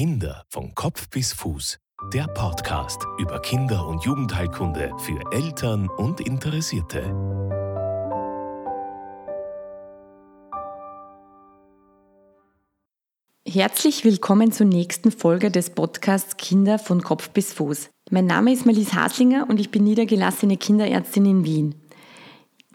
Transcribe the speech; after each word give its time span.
Kinder 0.00 0.46
von 0.48 0.74
Kopf 0.74 1.10
bis 1.10 1.34
Fuß. 1.34 1.78
Der 2.14 2.26
Podcast 2.28 3.02
über 3.18 3.38
Kinder- 3.42 3.86
und 3.86 4.02
Jugendheilkunde 4.02 4.94
für 4.96 5.20
Eltern 5.30 5.90
und 5.90 6.22
Interessierte. 6.22 7.02
Herzlich 13.46 14.02
willkommen 14.06 14.52
zur 14.52 14.64
nächsten 14.64 15.12
Folge 15.12 15.50
des 15.50 15.68
Podcasts 15.68 16.38
Kinder 16.38 16.78
von 16.78 17.02
Kopf 17.02 17.28
bis 17.28 17.52
Fuß. 17.52 17.90
Mein 18.10 18.24
Name 18.24 18.54
ist 18.54 18.64
Marlies 18.64 18.94
Haslinger 18.94 19.50
und 19.50 19.60
ich 19.60 19.70
bin 19.70 19.84
niedergelassene 19.84 20.56
Kinderärztin 20.56 21.26
in 21.26 21.44
Wien. 21.44 21.74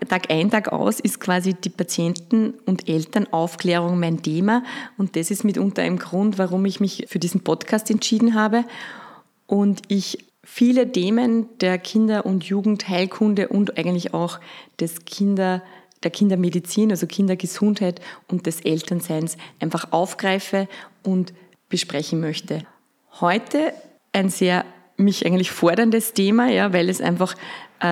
Tag 0.09 0.29
ein, 0.29 0.51
Tag 0.51 0.71
aus 0.71 0.99
ist 0.99 1.19
quasi 1.19 1.53
die 1.53 1.69
Patienten- 1.69 2.53
und 2.65 2.89
Elternaufklärung 2.89 3.99
mein 3.99 4.21
Thema. 4.21 4.63
Und 4.97 5.15
das 5.15 5.31
ist 5.31 5.43
mitunter 5.43 5.83
ein 5.83 5.97
Grund, 5.97 6.37
warum 6.37 6.65
ich 6.65 6.79
mich 6.79 7.05
für 7.07 7.17
diesen 7.17 7.41
Podcast 7.41 7.89
entschieden 7.89 8.35
habe. 8.35 8.65
Und 9.47 9.83
ich 9.87 10.25
viele 10.43 10.91
Themen 10.91 11.47
der 11.59 11.77
Kinder- 11.77 12.25
und 12.25 12.43
Jugendheilkunde 12.43 13.47
und 13.47 13.77
eigentlich 13.77 14.13
auch 14.13 14.39
des 14.79 15.05
Kinder, 15.05 15.63
der 16.03 16.11
Kindermedizin, 16.11 16.91
also 16.91 17.07
Kindergesundheit 17.07 18.01
und 18.27 18.45
des 18.45 18.61
Elternseins 18.61 19.37
einfach 19.59 19.91
aufgreife 19.91 20.67
und 21.03 21.33
besprechen 21.69 22.19
möchte. 22.19 22.63
Heute 23.21 23.73
ein 24.11 24.29
sehr 24.29 24.65
mich 24.97 25.25
eigentlich 25.25 25.51
forderndes 25.51 26.13
Thema, 26.13 26.47
ja, 26.47 26.73
weil 26.73 26.89
es 26.89 27.01
einfach 27.01 27.35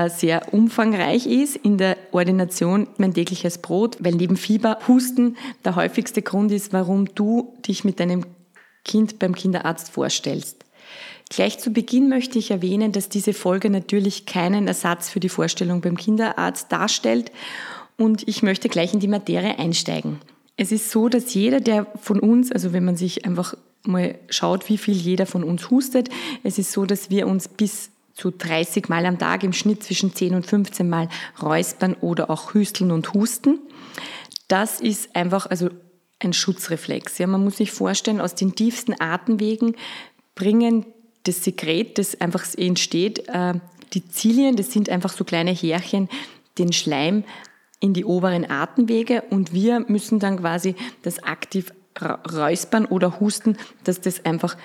sehr 0.09 0.53
umfangreich 0.53 1.25
ist 1.25 1.55
in 1.55 1.77
der 1.77 1.97
Ordination 2.11 2.87
mein 2.97 3.13
tägliches 3.13 3.57
Brot, 3.57 3.97
weil 3.99 4.15
neben 4.15 4.37
Fieber 4.37 4.79
Husten 4.87 5.37
der 5.65 5.75
häufigste 5.75 6.21
Grund 6.21 6.51
ist, 6.51 6.73
warum 6.73 7.13
du 7.15 7.53
dich 7.67 7.83
mit 7.83 7.99
deinem 7.99 8.25
Kind 8.85 9.19
beim 9.19 9.35
Kinderarzt 9.35 9.89
vorstellst. 9.89 10.63
Gleich 11.29 11.57
zu 11.59 11.71
Beginn 11.71 12.09
möchte 12.09 12.37
ich 12.37 12.51
erwähnen, 12.51 12.91
dass 12.91 13.09
diese 13.09 13.33
Folge 13.33 13.69
natürlich 13.69 14.25
keinen 14.25 14.67
Ersatz 14.67 15.09
für 15.09 15.19
die 15.19 15.29
Vorstellung 15.29 15.81
beim 15.81 15.97
Kinderarzt 15.97 16.71
darstellt 16.71 17.31
und 17.97 18.27
ich 18.27 18.43
möchte 18.43 18.69
gleich 18.69 18.93
in 18.93 18.99
die 18.99 19.07
Materie 19.07 19.57
einsteigen. 19.57 20.19
Es 20.57 20.71
ist 20.71 20.91
so, 20.91 21.09
dass 21.09 21.33
jeder, 21.33 21.59
der 21.59 21.87
von 21.99 22.19
uns, 22.19 22.51
also 22.51 22.73
wenn 22.73 22.85
man 22.85 22.97
sich 22.97 23.25
einfach 23.25 23.55
mal 23.85 24.15
schaut, 24.29 24.69
wie 24.69 24.77
viel 24.77 24.93
jeder 24.93 25.25
von 25.25 25.43
uns 25.43 25.69
hustet, 25.69 26.09
es 26.43 26.59
ist 26.59 26.71
so, 26.71 26.85
dass 26.85 27.09
wir 27.09 27.27
uns 27.27 27.47
bis 27.47 27.89
zu 28.13 28.31
30 28.31 28.89
Mal 28.89 29.05
am 29.05 29.17
Tag 29.17 29.43
im 29.43 29.53
Schnitt 29.53 29.83
zwischen 29.83 30.13
10 30.13 30.35
und 30.35 30.45
15 30.45 30.87
Mal 30.87 31.09
räuspern 31.41 31.95
oder 32.01 32.29
auch 32.29 32.53
hüsteln 32.53 32.91
und 32.91 33.13
husten. 33.13 33.59
Das 34.47 34.79
ist 34.81 35.15
einfach 35.15 35.47
also 35.47 35.69
ein 36.19 36.33
Schutzreflex. 36.33 37.17
Ja, 37.17 37.27
man 37.27 37.43
muss 37.43 37.57
sich 37.57 37.71
vorstellen, 37.71 38.21
aus 38.21 38.35
den 38.35 38.55
tiefsten 38.55 38.99
Atemwegen 38.99 39.75
bringen 40.35 40.85
das 41.23 41.43
Sekret, 41.43 41.97
das 41.97 42.19
einfach 42.19 42.45
entsteht, 42.57 43.27
äh, 43.29 43.53
die 43.93 44.07
Zilien, 44.07 44.55
das 44.55 44.71
sind 44.71 44.89
einfach 44.89 45.13
so 45.13 45.23
kleine 45.23 45.51
Härchen, 45.51 46.09
den 46.57 46.73
Schleim 46.73 47.23
in 47.79 47.93
die 47.93 48.05
oberen 48.05 48.49
Atemwege 48.49 49.23
und 49.29 49.53
wir 49.53 49.81
müssen 49.87 50.19
dann 50.19 50.39
quasi 50.39 50.75
das 51.03 51.21
aktiv 51.23 51.73
räuspern 52.01 52.85
oder 52.85 53.19
husten, 53.19 53.57
dass 53.83 54.01
das 54.01 54.25
einfach 54.25 54.57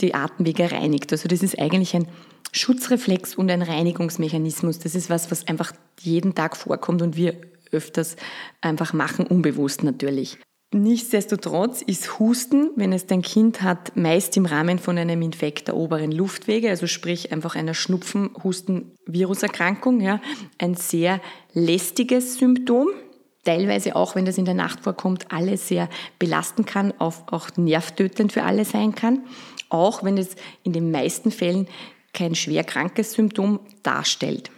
die 0.00 0.14
Atemwege 0.14 0.70
reinigt. 0.70 1.10
Also 1.12 1.28
das 1.28 1.42
ist 1.42 1.58
eigentlich 1.58 1.96
ein 1.96 2.06
Schutzreflex 2.52 3.34
und 3.34 3.50
ein 3.50 3.62
Reinigungsmechanismus. 3.62 4.78
Das 4.78 4.94
ist 4.94 5.10
was, 5.10 5.30
was 5.30 5.46
einfach 5.46 5.72
jeden 6.00 6.34
Tag 6.34 6.56
vorkommt 6.56 7.02
und 7.02 7.16
wir 7.16 7.34
öfters 7.72 8.16
einfach 8.60 8.92
machen, 8.92 9.26
unbewusst 9.26 9.82
natürlich. 9.82 10.38
Nichtsdestotrotz 10.74 11.80
ist 11.80 12.18
Husten, 12.18 12.72
wenn 12.76 12.92
es 12.92 13.06
dein 13.06 13.22
Kind 13.22 13.62
hat, 13.62 13.96
meist 13.96 14.36
im 14.36 14.44
Rahmen 14.44 14.78
von 14.78 14.98
einem 14.98 15.22
Infekt 15.22 15.68
der 15.68 15.76
oberen 15.76 16.12
Luftwege, 16.12 16.68
also 16.68 16.86
sprich 16.86 17.32
einfach 17.32 17.56
einer 17.56 17.72
Schnupfen-Husten-Viruserkrankung, 17.72 20.02
ja, 20.02 20.20
ein 20.58 20.74
sehr 20.74 21.22
lästiges 21.54 22.36
Symptom. 22.36 22.88
Teilweise 23.44 23.96
auch, 23.96 24.14
wenn 24.14 24.26
das 24.26 24.36
in 24.36 24.44
der 24.44 24.52
Nacht 24.52 24.80
vorkommt, 24.80 25.32
alle 25.32 25.56
sehr 25.56 25.88
belasten 26.18 26.66
kann, 26.66 26.92
auch 26.98 27.48
nervtötend 27.56 28.32
für 28.32 28.42
alle 28.42 28.66
sein 28.66 28.94
kann. 28.94 29.20
Auch 29.70 30.04
wenn 30.04 30.18
es 30.18 30.36
in 30.64 30.74
den 30.74 30.90
meisten 30.90 31.30
Fällen 31.30 31.66
kein 32.12 32.34
schwer 32.34 32.64
krankes 32.64 33.12
Symptom 33.12 33.60
darstellt. 33.82 34.50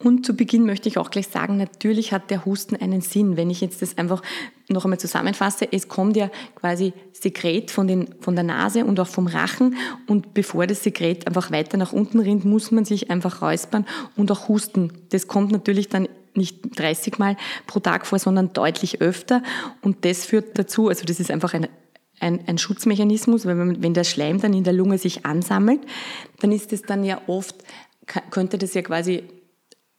Und 0.00 0.24
zu 0.24 0.36
Beginn 0.36 0.64
möchte 0.64 0.88
ich 0.88 0.96
auch 0.96 1.10
gleich 1.10 1.26
sagen, 1.26 1.56
natürlich 1.56 2.12
hat 2.12 2.30
der 2.30 2.44
Husten 2.44 2.76
einen 2.76 3.00
Sinn. 3.00 3.36
Wenn 3.36 3.50
ich 3.50 3.60
jetzt 3.60 3.82
das 3.82 3.98
einfach 3.98 4.22
noch 4.68 4.84
einmal 4.84 5.00
zusammenfasse, 5.00 5.66
es 5.72 5.88
kommt 5.88 6.16
ja 6.16 6.30
quasi 6.54 6.92
Sekret 7.12 7.72
von, 7.72 7.88
den, 7.88 8.14
von 8.20 8.36
der 8.36 8.44
Nase 8.44 8.84
und 8.84 9.00
auch 9.00 9.08
vom 9.08 9.26
Rachen 9.26 9.76
und 10.06 10.34
bevor 10.34 10.68
das 10.68 10.84
Sekret 10.84 11.26
einfach 11.26 11.50
weiter 11.50 11.76
nach 11.78 11.92
unten 11.92 12.20
rinnt, 12.20 12.44
muss 12.44 12.70
man 12.70 12.84
sich 12.84 13.10
einfach 13.10 13.42
räuspern 13.42 13.86
und 14.14 14.30
auch 14.30 14.46
husten. 14.46 14.92
Das 15.08 15.26
kommt 15.26 15.50
natürlich 15.50 15.88
dann 15.88 16.08
nicht 16.34 16.78
30 16.78 17.18
Mal 17.18 17.36
pro 17.66 17.80
Tag 17.80 18.06
vor, 18.06 18.20
sondern 18.20 18.52
deutlich 18.52 19.00
öfter 19.00 19.42
und 19.82 20.04
das 20.04 20.24
führt 20.24 20.56
dazu, 20.56 20.88
also 20.88 21.04
das 21.04 21.18
ist 21.18 21.32
einfach 21.32 21.54
ein 21.54 21.66
ein, 22.20 22.46
ein 22.46 22.58
Schutzmechanismus, 22.58 23.46
weil 23.46 23.58
wenn, 23.58 23.82
wenn 23.82 23.94
der 23.94 24.04
Schleim 24.04 24.40
dann 24.40 24.54
in 24.54 24.64
der 24.64 24.72
Lunge 24.72 24.98
sich 24.98 25.24
ansammelt, 25.26 25.80
dann 26.40 26.52
ist 26.52 26.72
es 26.72 26.82
dann 26.82 27.04
ja 27.04 27.20
oft, 27.26 27.56
könnte 28.30 28.58
das 28.58 28.74
ja 28.74 28.82
quasi, 28.82 29.24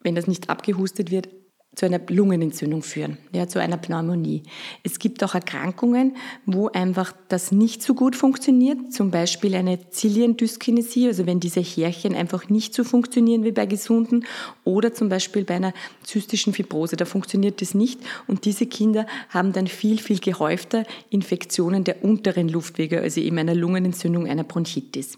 wenn 0.02 0.16
das 0.16 0.28
nicht 0.28 0.50
abgehustet 0.50 1.12
wird, 1.12 1.30
zu 1.76 1.86
einer 1.86 2.02
Lungenentzündung 2.10 2.82
führen, 2.82 3.18
ja, 3.32 3.48
zu 3.48 3.60
einer 3.60 3.78
Pneumonie. 3.78 4.44
Es 4.84 4.98
gibt 4.98 5.24
auch 5.24 5.36
Erkrankungen, 5.36 6.18
wo 6.46 6.68
einfach 6.68 7.14
das 7.28 7.52
nicht 7.52 7.84
so 7.84 7.94
gut 7.94 8.16
funktioniert, 8.16 8.92
zum 8.92 9.12
Beispiel 9.12 9.54
eine 9.56 9.90
Ziliendyskinesie, 9.90 11.08
also 11.08 11.26
wenn 11.28 11.40
diese 11.40 11.62
Härchen 11.62 12.16
einfach 12.16 12.50
nicht 12.50 12.74
so 12.74 12.84
funktionieren 12.84 13.44
wie 13.44 13.52
bei 13.52 13.68
Gesunden 13.68 14.26
oder 14.64 14.94
zum 14.94 15.10
Beispiel 15.10 15.46
bei 15.46 15.56
einer 15.56 15.74
zystischen 16.04 16.54
Fibrose, 16.54 16.98
da 16.98 17.06
funktioniert 17.06 17.62
das 17.62 17.76
nicht 17.76 18.02
und 18.28 18.46
diese 18.46 18.66
Kinder 18.66 19.06
haben 19.30 19.54
dann 19.54 19.68
viel, 19.68 20.00
viel 20.00 20.20
gehäufter 20.20 20.86
Infektionen 21.12 21.84
der 21.84 22.04
unteren 22.04 22.50
Luftwege, 22.50 23.00
also 23.00 23.22
eben 23.22 23.38
einer 23.38 23.56
Lungenentzündung, 23.56 24.28
einer 24.28 24.44
Bronchitis. 24.44 25.18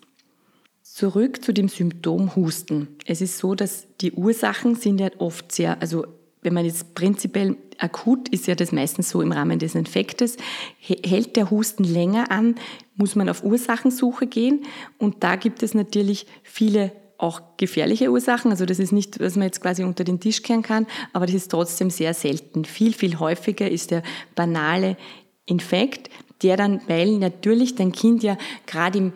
Zurück 0.84 1.42
zu 1.42 1.54
dem 1.54 1.70
Symptom 1.70 2.36
Husten. 2.36 2.90
Es 3.06 3.22
ist 3.22 3.38
so, 3.38 3.56
dass 3.56 3.88
die 4.02 4.12
Ursachen 4.12 4.76
sind 4.76 5.00
ja 5.00 5.10
oft 5.20 5.52
sehr, 5.54 5.82
also 5.82 6.06
wenn 6.42 6.54
man 6.54 6.66
jetzt 6.66 6.96
prinzipiell 6.96 7.58
akut 7.78 8.30
ist 8.30 8.48
ja 8.48 8.56
das 8.56 8.72
meistens 8.72 9.10
so 9.10 9.22
im 9.22 9.32
Rahmen 9.32 9.60
des 9.60 9.76
Infektes, 9.76 10.38
hält 10.80 11.36
der 11.36 11.50
Husten 11.52 11.84
länger 11.84 12.32
an, 12.32 12.56
muss 12.96 13.16
man 13.16 13.30
auf 13.30 13.44
Ursachensuche 13.44 14.28
gehen 14.28 14.66
und 14.98 15.24
da 15.24 15.36
gibt 15.36 15.64
es 15.64 15.74
natürlich 15.74 16.28
viele 16.44 16.92
auch 17.18 17.42
gefährliche 17.58 18.10
Ursachen. 18.10 18.50
Also 18.50 18.66
das 18.66 18.80
ist 18.80 18.92
nicht, 18.92 19.20
was 19.20 19.36
man 19.36 19.46
jetzt 19.46 19.62
quasi 19.62 19.84
unter 19.84 20.04
den 20.04 20.20
Tisch 20.20 20.42
kehren 20.42 20.64
kann, 20.64 20.88
aber 21.14 21.28
das 21.28 21.36
ist 21.36 21.52
trotzdem 21.52 21.90
sehr 21.92 22.14
selten. 22.14 22.66
Viel, 22.66 22.94
viel 22.94 23.20
häufiger 23.20 23.70
ist 23.70 23.92
der 23.92 24.02
banale 24.36 24.98
Infekt, 25.46 26.10
der 26.42 26.58
dann, 26.58 26.82
weil 26.88 27.20
natürlich 27.20 27.76
dein 27.76 27.92
Kind 27.92 28.24
ja 28.24 28.38
gerade 28.66 28.98
im 28.98 29.14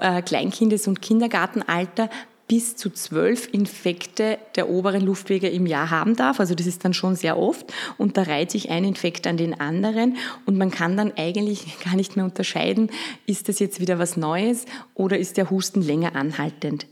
äh, 0.00 0.22
Kleinkindes- 0.22 0.86
und 0.86 1.02
Kindergartenalter 1.02 2.08
bis 2.46 2.76
zu 2.76 2.90
zwölf 2.90 3.48
Infekte 3.52 4.38
der 4.56 4.68
oberen 4.68 5.02
Luftwege 5.02 5.48
im 5.48 5.66
Jahr 5.66 5.90
haben 5.90 6.14
darf. 6.14 6.40
Also 6.40 6.54
das 6.54 6.66
ist 6.66 6.84
dann 6.84 6.92
schon 6.92 7.16
sehr 7.16 7.38
oft 7.38 7.72
und 7.96 8.16
da 8.16 8.22
reiht 8.22 8.50
sich 8.50 8.70
ein 8.70 8.84
Infekt 8.84 9.26
an 9.26 9.36
den 9.36 9.58
anderen 9.58 10.16
und 10.44 10.58
man 10.58 10.70
kann 10.70 10.96
dann 10.96 11.12
eigentlich 11.16 11.78
gar 11.84 11.96
nicht 11.96 12.16
mehr 12.16 12.24
unterscheiden, 12.24 12.90
ist 13.26 13.48
das 13.48 13.58
jetzt 13.58 13.80
wieder 13.80 13.98
was 13.98 14.16
Neues 14.16 14.66
oder 14.94 15.18
ist 15.18 15.36
der 15.36 15.50
Husten 15.50 15.82
länger 15.82 16.16
anhaltend. 16.16 16.86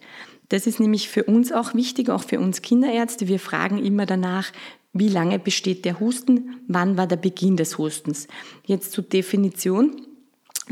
Das 0.48 0.66
ist 0.66 0.80
nämlich 0.80 1.08
für 1.08 1.24
uns 1.24 1.50
auch 1.50 1.74
wichtig, 1.74 2.10
auch 2.10 2.24
für 2.24 2.38
uns 2.38 2.60
Kinderärzte. 2.60 3.26
Wir 3.26 3.38
fragen 3.38 3.82
immer 3.82 4.04
danach, 4.04 4.52
wie 4.92 5.08
lange 5.08 5.38
besteht 5.38 5.84
der 5.86 5.98
Husten, 6.00 6.60
wann 6.68 6.98
war 6.98 7.06
der 7.06 7.16
Beginn 7.16 7.56
des 7.56 7.78
Hustens. 7.78 8.28
Jetzt 8.66 8.92
zur 8.92 9.04
Definition. 9.04 10.06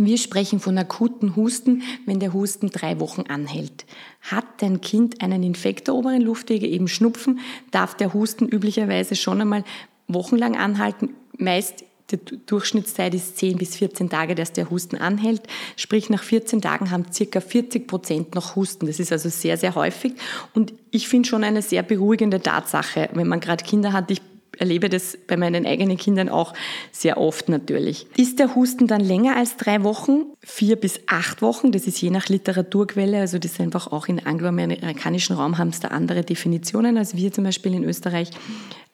Wir 0.06 0.16
sprechen 0.16 0.60
von 0.60 0.78
akuten 0.78 1.36
Husten, 1.36 1.82
wenn 2.06 2.20
der 2.20 2.32
Husten 2.32 2.70
drei 2.70 2.98
Wochen 3.00 3.22
anhält. 3.28 3.84
Hat 4.22 4.46
dein 4.58 4.80
Kind 4.80 5.20
einen 5.22 5.42
Infekt 5.42 5.88
der 5.88 5.94
oberen 5.94 6.22
Luftwege, 6.22 6.66
eben 6.66 6.88
Schnupfen, 6.88 7.40
darf 7.70 7.94
der 7.94 8.14
Husten 8.14 8.48
üblicherweise 8.48 9.14
schon 9.14 9.42
einmal 9.42 9.62
wochenlang 10.08 10.56
anhalten. 10.56 11.10
Meist 11.36 11.84
die 12.10 12.18
Durchschnittszeit 12.46 13.14
ist 13.14 13.36
10 13.36 13.58
bis 13.58 13.76
14 13.76 14.08
Tage, 14.08 14.34
dass 14.34 14.52
der 14.52 14.70
Husten 14.70 14.96
anhält. 14.96 15.42
Sprich, 15.76 16.10
nach 16.10 16.22
14 16.22 16.60
Tagen 16.60 16.90
haben 16.90 17.04
circa 17.12 17.40
40 17.40 17.86
Prozent 17.86 18.34
noch 18.34 18.56
Husten. 18.56 18.86
Das 18.86 18.98
ist 18.98 19.12
also 19.12 19.28
sehr, 19.28 19.56
sehr 19.56 19.74
häufig. 19.74 20.14
Und 20.54 20.72
ich 20.90 21.08
finde 21.08 21.28
schon 21.28 21.44
eine 21.44 21.62
sehr 21.62 21.82
beruhigende 21.82 22.40
Tatsache, 22.40 23.10
wenn 23.12 23.28
man 23.28 23.40
gerade 23.40 23.64
Kinder 23.64 23.92
hat. 23.92 24.10
Ich 24.10 24.22
erlebe 24.60 24.88
das 24.88 25.18
bei 25.26 25.36
meinen 25.36 25.66
eigenen 25.66 25.96
Kindern 25.96 26.28
auch 26.28 26.54
sehr 26.92 27.18
oft 27.18 27.48
natürlich. 27.48 28.06
Ist 28.16 28.38
der 28.38 28.54
Husten 28.54 28.86
dann 28.86 29.00
länger 29.00 29.36
als 29.36 29.56
drei 29.56 29.82
Wochen? 29.82 30.26
Vier 30.40 30.76
bis 30.76 31.00
acht 31.06 31.42
Wochen, 31.42 31.72
das 31.72 31.86
ist 31.86 32.00
je 32.00 32.10
nach 32.10 32.28
Literaturquelle, 32.28 33.18
also 33.18 33.38
das 33.38 33.52
ist 33.52 33.60
einfach 33.60 33.90
auch 33.90 34.06
im 34.08 34.20
angloamerikanischen 34.24 35.36
Raum 35.36 35.58
haben 35.58 35.70
es 35.70 35.80
da 35.80 35.88
andere 35.88 36.22
Definitionen 36.22 36.98
als 36.98 37.16
wir 37.16 37.32
zum 37.32 37.44
Beispiel 37.44 37.74
in 37.74 37.84
Österreich, 37.84 38.30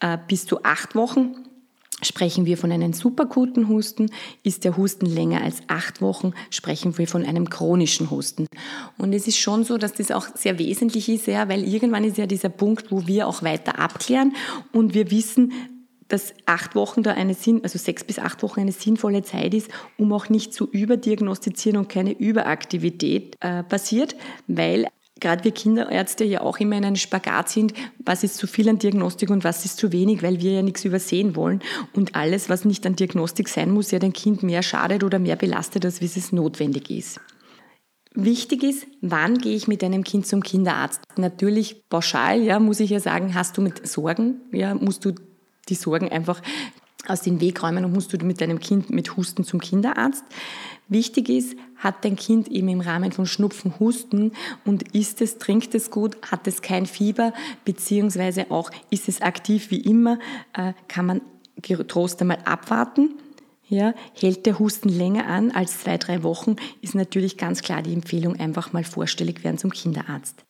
äh, 0.00 0.16
bis 0.28 0.46
zu 0.46 0.62
acht 0.62 0.94
Wochen. 0.94 1.34
Sprechen 2.02 2.46
wir 2.46 2.58
von 2.58 2.72
einem 2.72 2.93
superguten 2.93 3.69
Husten. 3.69 4.10
Ist 4.43 4.64
der 4.64 4.76
Husten 4.76 5.06
länger 5.06 5.43
als 5.43 5.62
acht 5.66 6.00
Wochen, 6.00 6.32
sprechen 6.50 6.98
wir 6.98 7.08
von 7.08 7.25
einem 7.25 7.48
chronischen 7.48 8.10
Husten. 8.10 8.46
Und 8.98 9.12
es 9.12 9.26
ist 9.26 9.38
schon 9.38 9.64
so, 9.64 9.78
dass 9.78 9.94
das 9.94 10.10
auch 10.10 10.26
sehr 10.34 10.58
wesentlich 10.58 11.08
ist, 11.08 11.26
ja, 11.26 11.48
weil 11.48 11.64
irgendwann 11.64 12.04
ist 12.04 12.19
ja 12.19 12.26
dieser 12.26 12.50
Punkt, 12.50 12.90
wo 12.90 13.06
wir 13.06 13.26
auch 13.26 13.43
weiter 13.43 13.78
abklären 13.78 14.34
und 14.72 14.94
wir 14.94 15.10
wissen, 15.10 15.52
dass 16.08 16.34
acht 16.46 16.75
Wochen 16.76 17.02
da 17.02 17.12
eine 17.12 17.34
Sinn, 17.34 17.60
also 17.64 17.78
sechs 17.78 18.04
bis 18.04 18.19
acht 18.19 18.42
Wochen 18.42 18.60
eine 18.60 18.72
sinnvolle 18.72 19.22
Zeit 19.22 19.54
ist, 19.54 19.70
um 19.99 20.12
auch 20.12 20.28
nicht 20.28 20.54
zu 20.54 20.66
überdiagnostizieren 20.70 21.78
und 21.78 21.88
keine 21.88 22.12
Überaktivität 22.12 23.34
äh, 23.40 23.64
passiert, 23.64 24.14
weil 24.46 24.87
gerade 25.20 25.44
wir 25.44 25.52
Kinderärzte 25.52 26.24
ja 26.24 26.42
auch 26.42 26.58
immer 26.58 26.76
in 26.76 26.84
einem 26.84 26.96
Spagat 26.96 27.48
sind, 27.48 27.72
was 27.98 28.22
ist 28.22 28.36
zu 28.36 28.46
viel 28.46 28.68
an 28.68 28.78
Diagnostik 28.78 29.30
und 29.30 29.44
was 29.44 29.64
ist 29.64 29.78
zu 29.78 29.92
wenig, 29.92 30.22
weil 30.22 30.40
wir 30.40 30.52
ja 30.52 30.62
nichts 30.62 30.84
übersehen 30.84 31.36
wollen 31.36 31.60
und 31.94 32.14
alles, 32.14 32.48
was 32.48 32.64
nicht 32.64 32.86
an 32.86 32.96
Diagnostik 32.96 33.48
sein 33.48 33.70
muss, 33.70 33.90
ja 33.90 33.98
dem 33.98 34.12
Kind 34.12 34.42
mehr 34.42 34.62
schadet 34.62 35.04
oder 35.04 35.18
mehr 35.18 35.36
belastet, 35.36 35.84
als 35.84 36.00
wie 36.00 36.06
es 36.06 36.32
notwendig 36.32 36.90
ist. 36.90 37.20
Wichtig 38.18 38.62
ist, 38.62 38.86
wann 39.02 39.38
gehe 39.38 39.54
ich 39.54 39.68
mit 39.68 39.84
einem 39.84 40.02
Kind 40.02 40.26
zum 40.26 40.42
Kinderarzt? 40.42 41.02
Natürlich 41.16 41.86
pauschal, 41.90 42.42
ja, 42.42 42.58
muss 42.58 42.80
ich 42.80 42.90
ja 42.90 43.00
sagen, 43.00 43.34
hast 43.34 43.58
du 43.58 43.62
mit 43.62 43.86
Sorgen, 43.86 44.40
ja, 44.52 44.74
musst 44.74 45.04
du 45.04 45.12
die 45.68 45.74
Sorgen 45.74 46.08
einfach 46.08 46.40
aus 47.11 47.23
dem 47.23 47.41
Weg 47.41 47.62
räumen 47.62 47.85
und 47.85 47.93
musst 47.93 48.12
du 48.12 48.25
mit 48.25 48.41
deinem 48.41 48.61
Kind 48.61 48.91
mit 48.91 49.17
Husten 49.17 49.44
zum 49.44 49.61
Kinderarzt. 49.61 50.25
Wichtig 50.88 51.29
ist, 51.29 51.56
hat 51.76 52.05
dein 52.05 52.17
Kind 52.17 52.49
eben 52.49 52.69
im 52.69 52.81
Rahmen 52.81 53.12
von 53.12 53.26
Schnupfen 53.26 53.79
Husten 53.81 54.32
und 54.64 54.94
isst 54.94 55.20
es, 55.20 55.38
trinkt 55.38 55.75
es 55.75 55.91
gut, 55.91 56.17
hat 56.31 56.47
es 56.47 56.62
kein 56.62 56.87
Fieber, 56.87 57.32
beziehungsweise 57.64 58.50
auch 58.50 58.70
ist 58.91 59.08
es 59.08 59.20
aktiv 59.20 59.70
wie 59.70 59.81
immer, 59.81 60.19
äh, 60.53 60.75
kann 60.88 61.06
man 61.06 61.20
getrost 61.61 62.20
einmal 62.20 62.38
abwarten. 62.44 63.14
Ja, 63.69 63.94
hält 64.14 64.47
der 64.47 64.61
Husten 64.61 64.88
länger 64.88 65.26
an 65.26 65.50
als 65.50 65.81
zwei, 65.81 65.99
drei 65.99 66.23
Wochen, 66.23 66.55
ist 66.82 66.94
natürlich 66.94 67.37
ganz 67.37 67.62
klar 67.62 67.82
die 67.82 67.93
Empfehlung, 67.93 68.38
einfach 68.38 68.73
mal 68.73 68.85
vorstellig 68.85 69.43
werden 69.43 69.59
zum 69.59 69.73
Kinderarzt. 69.73 70.45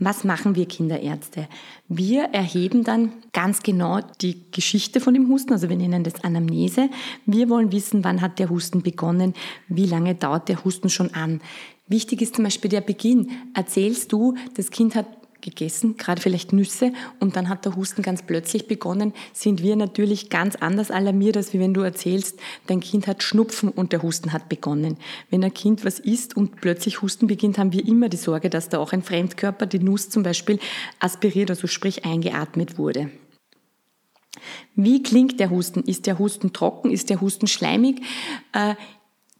Was 0.00 0.22
machen 0.22 0.54
wir 0.54 0.66
Kinderärzte? 0.66 1.48
Wir 1.88 2.24
erheben 2.26 2.84
dann 2.84 3.12
ganz 3.32 3.62
genau 3.62 4.00
die 4.20 4.42
Geschichte 4.52 5.00
von 5.00 5.12
dem 5.12 5.28
Husten, 5.28 5.52
also 5.52 5.68
wir 5.68 5.76
nennen 5.76 6.04
das 6.04 6.22
Anamnese. 6.22 6.88
Wir 7.26 7.48
wollen 7.48 7.72
wissen, 7.72 8.04
wann 8.04 8.20
hat 8.20 8.38
der 8.38 8.48
Husten 8.48 8.82
begonnen, 8.82 9.34
wie 9.66 9.86
lange 9.86 10.14
dauert 10.14 10.48
der 10.48 10.64
Husten 10.64 10.88
schon 10.88 11.14
an. 11.14 11.40
Wichtig 11.88 12.22
ist 12.22 12.36
zum 12.36 12.44
Beispiel 12.44 12.70
der 12.70 12.82
Beginn. 12.82 13.30
Erzählst 13.54 14.12
du, 14.12 14.36
das 14.54 14.70
Kind 14.70 14.94
hat 14.94 15.06
gegessen, 15.40 15.96
gerade 15.96 16.20
vielleicht 16.20 16.52
Nüsse, 16.52 16.92
und 17.20 17.36
dann 17.36 17.48
hat 17.48 17.64
der 17.64 17.76
Husten 17.76 18.02
ganz 18.02 18.22
plötzlich 18.22 18.66
begonnen, 18.66 19.12
sind 19.32 19.62
wir 19.62 19.76
natürlich 19.76 20.30
ganz 20.30 20.56
anders 20.56 20.90
alarmiert, 20.90 21.36
als 21.36 21.54
wenn 21.54 21.74
du 21.74 21.80
erzählst, 21.82 22.40
dein 22.66 22.80
Kind 22.80 23.06
hat 23.06 23.22
Schnupfen 23.22 23.68
und 23.68 23.92
der 23.92 24.02
Husten 24.02 24.32
hat 24.32 24.48
begonnen. 24.48 24.96
Wenn 25.30 25.44
ein 25.44 25.54
Kind 25.54 25.84
was 25.84 25.98
isst 25.98 26.36
und 26.36 26.60
plötzlich 26.60 27.02
Husten 27.02 27.26
beginnt, 27.26 27.58
haben 27.58 27.72
wir 27.72 27.86
immer 27.86 28.08
die 28.08 28.16
Sorge, 28.16 28.50
dass 28.50 28.68
da 28.68 28.78
auch 28.78 28.92
ein 28.92 29.02
Fremdkörper, 29.02 29.66
die 29.66 29.78
Nuss 29.78 30.10
zum 30.10 30.22
Beispiel, 30.22 30.58
aspiriert, 31.00 31.50
also 31.50 31.66
sprich 31.66 32.04
eingeatmet 32.04 32.78
wurde. 32.78 33.10
Wie 34.74 35.02
klingt 35.02 35.40
der 35.40 35.50
Husten? 35.50 35.82
Ist 35.82 36.06
der 36.06 36.18
Husten 36.18 36.52
trocken? 36.52 36.90
Ist 36.90 37.10
der 37.10 37.20
Husten 37.20 37.46
schleimig? 37.46 38.02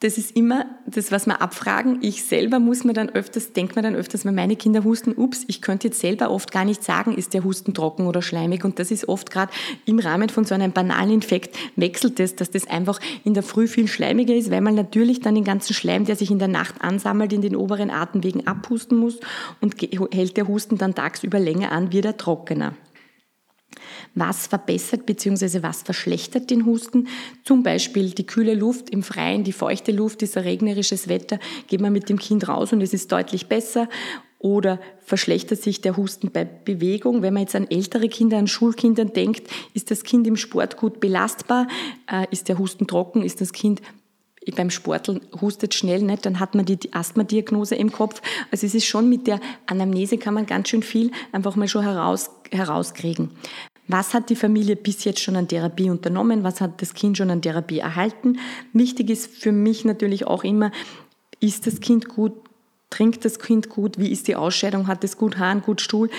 Das 0.01 0.17
ist 0.17 0.37
immer 0.37 0.67
das, 0.87 1.11
was 1.11 1.27
wir 1.27 1.43
abfragen. 1.43 1.99
Ich 2.03 2.23
selber 2.23 2.61
muss 2.61 2.85
mir 2.85 2.93
dann 2.93 3.09
öfters, 3.09 3.53
denkt 3.53 3.75
mir 3.75 3.83
dann 3.83 3.97
öfters, 3.97 4.25
wenn 4.25 4.37
meine 4.37 4.55
Kinder 4.55 4.85
husten, 4.85 5.13
ups, 5.17 5.45
ich 5.49 5.61
könnte 5.61 5.89
jetzt 5.89 5.99
selber 5.99 6.31
oft 6.31 6.53
gar 6.53 6.65
nicht 6.65 6.85
sagen, 6.85 7.17
ist 7.17 7.35
der 7.35 7.43
Husten 7.43 7.75
trocken 7.75 8.07
oder 8.07 8.23
schleimig. 8.23 8.65
Und 8.65 8.79
das 8.79 8.93
ist 8.93 9.09
oft 9.09 9.33
gerade 9.33 9.53
im 9.87 9.99
Rahmen 9.99 10.29
von 10.29 10.45
so 10.45 10.55
einem 10.55 10.71
banalen 10.71 11.11
Infekt 11.11 11.57
wechselt 11.75 12.21
es, 12.21 12.37
dass 12.37 12.53
das 12.53 12.69
einfach 12.69 13.01
in 13.25 13.35
der 13.35 13.43
Früh 13.43 13.67
viel 13.67 13.89
schleimiger 13.89 14.37
ist, 14.37 14.53
weil 14.53 14.61
man 14.61 14.77
natürlich 14.77 15.21
dann 15.21 15.35
den 15.35 15.43
ganzen 15.43 15.75
Schleim, 15.75 16.05
der 16.05 16.15
sich 16.15 16.31
in 16.31 16.39
der 16.39 16.47
Nacht 16.47 16.77
ansammelt, 16.81 17.33
in 17.33 17.43
den 17.43 17.57
oberen 17.57 17.91
Atemwegen 17.91 18.47
abhusten 18.47 18.99
muss 18.99 19.19
und 19.61 19.75
hält 20.13 20.37
der 20.37 20.47
Husten 20.47 20.79
dann 20.79 20.95
tagsüber 20.95 21.41
länger 21.41 21.73
an, 21.73 21.93
wird 21.93 22.05
er 22.05 22.17
trockener. 22.17 22.75
Was 24.15 24.47
verbessert 24.47 25.07
bzw. 25.07 25.63
was 25.63 25.83
verschlechtert 25.83 26.51
den 26.51 26.67
Husten? 26.67 27.09
Zum 27.45 27.63
Beispiel 27.63 28.11
die 28.11 28.27
kühle 28.27 28.55
Luft 28.55 28.91
im 28.91 29.03
Freien, 29.03 29.45
die 29.45 29.53
feuchte 29.53 29.93
Luft, 29.93 30.21
dieser 30.21 30.45
regnerisches 30.45 31.09
Wetter, 31.09 31.39
geht 31.67 31.81
man 31.81 31.93
mit 31.93 32.09
dem 32.09 32.19
Kind 32.19 32.49
raus 32.49 32.73
und 32.73 32.81
es 32.81 32.95
ist 32.95 33.13
deutlich 33.13 33.47
besser. 33.49 33.89
Oder 34.41 34.79
verschlechtert 35.01 35.61
sich 35.61 35.81
der 35.81 35.97
Husten 35.97 36.31
bei 36.31 36.45
Bewegung? 36.45 37.23
Wenn 37.23 37.35
man 37.35 37.43
jetzt 37.43 37.57
an 37.57 37.69
ältere 37.69 38.09
Kinder, 38.09 38.39
an 38.39 38.47
Schulkindern 38.47 39.13
denkt, 39.13 39.49
ist 39.75 39.91
das 39.91 40.05
Kind 40.05 40.29
im 40.29 40.37
Sport 40.37 40.77
gut 40.77 41.01
belastbar? 41.01 41.67
Äh, 42.11 42.27
ist 42.31 42.49
der 42.49 42.59
Husten 42.59 42.87
trocken? 42.87 43.25
Ist 43.25 43.41
das 43.41 43.53
Kind 43.53 43.83
beim 44.55 44.71
Sporteln 44.71 45.21
hustet 45.41 45.75
schnell 45.75 46.03
nicht, 46.03 46.25
dann 46.27 46.41
hat 46.41 46.55
man 46.55 46.65
die 46.65 46.79
Asthma-Diagnose 46.93 47.75
im 47.75 47.93
Kopf. 47.93 48.23
Also 48.51 48.67
es 48.67 48.75
ist 48.75 48.87
schon 48.87 49.09
mit 49.09 49.27
der 49.27 49.41
Anamnese 49.67 50.19
kann 50.19 50.35
man 50.35 50.47
ganz 50.47 50.69
schön 50.69 50.83
viel 50.83 51.11
einfach 51.33 51.57
mal 51.57 51.69
schon 51.69 51.83
heraus, 51.83 52.31
herauskriegen. 52.51 53.31
Was 53.89 54.13
hat 54.13 54.29
die 54.29 54.37
Familie 54.37 54.77
bis 54.77 55.05
jetzt 55.05 55.21
schon 55.21 55.37
an 55.37 55.49
Therapie 55.49 55.91
unternommen? 55.91 56.45
Was 56.45 56.61
hat 56.61 56.81
das 56.83 56.95
Kind 56.95 57.17
schon 57.17 57.31
an 57.31 57.43
Therapie 57.43 57.79
erhalten? 57.79 58.39
Wichtig 58.73 59.11
ist 59.11 59.27
für 59.35 59.51
mich 59.53 59.85
natürlich 59.85 60.27
auch 60.27 60.45
immer, 60.45 60.71
ist 61.41 61.67
das 61.67 61.81
Kind 61.81 62.09
gut? 62.09 62.33
Trinkt 62.91 63.25
das 63.25 63.39
Kind 63.39 63.69
gut? 63.69 63.99
Wie 63.99 64.11
ist 64.11 64.29
die 64.29 64.37
Ausscheidung? 64.37 64.87
Hat 64.87 65.05
es 65.05 65.17
gut 65.17 65.39
Hahn, 65.39 65.63
gut 65.63 65.81
Stuhl? 65.81 66.11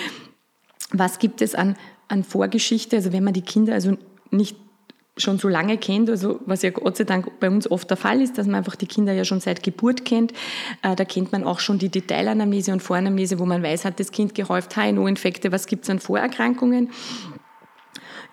Was 0.92 1.20
gibt 1.20 1.42
es 1.42 1.56
an, 1.56 1.76
an 2.08 2.24
Vorgeschichte? 2.24 2.96
Also 2.96 3.14
wenn 3.14 3.24
man 3.24 3.34
die 3.34 3.42
Kinder 3.42 3.74
also 3.74 3.98
nicht 4.32 4.56
schon 5.18 5.38
so 5.38 5.48
lange 5.48 5.78
kennt, 5.78 6.10
also 6.10 6.40
was 6.46 6.62
ja 6.62 6.70
Gott 6.70 6.98
sei 6.98 7.04
Dank 7.04 7.40
bei 7.40 7.50
uns 7.50 7.70
oft 7.70 7.90
der 7.90 7.98
Fall 7.98 8.22
ist, 8.22 8.38
dass 8.38 8.46
man 8.46 8.56
einfach 8.56 8.76
die 8.76 8.88
Kinder 8.88 9.14
ja 9.14 9.26
schon 9.26 9.42
seit 9.42 9.64
Geburt 9.64 10.06
kennt. 10.06 10.34
Äh, 10.82 10.96
da 10.96 11.06
kennt 11.06 11.32
man 11.32 11.44
auch 11.44 11.60
schon 11.60 11.78
die 11.78 11.90
Detailanamnese 11.90 12.72
und 12.72 12.82
Voranamnese, 12.82 13.40
wo 13.40 13.46
man 13.46 13.62
weiß, 13.62 13.86
hat 13.86 14.00
das 14.00 14.12
Kind 14.12 14.34
gehäuft 14.34 14.76
HNO-Infekte, 14.76 15.52
was 15.52 15.68
gibt 15.68 15.84
es 15.84 15.90
an 15.90 16.00
Vorerkrankungen. 16.00 16.90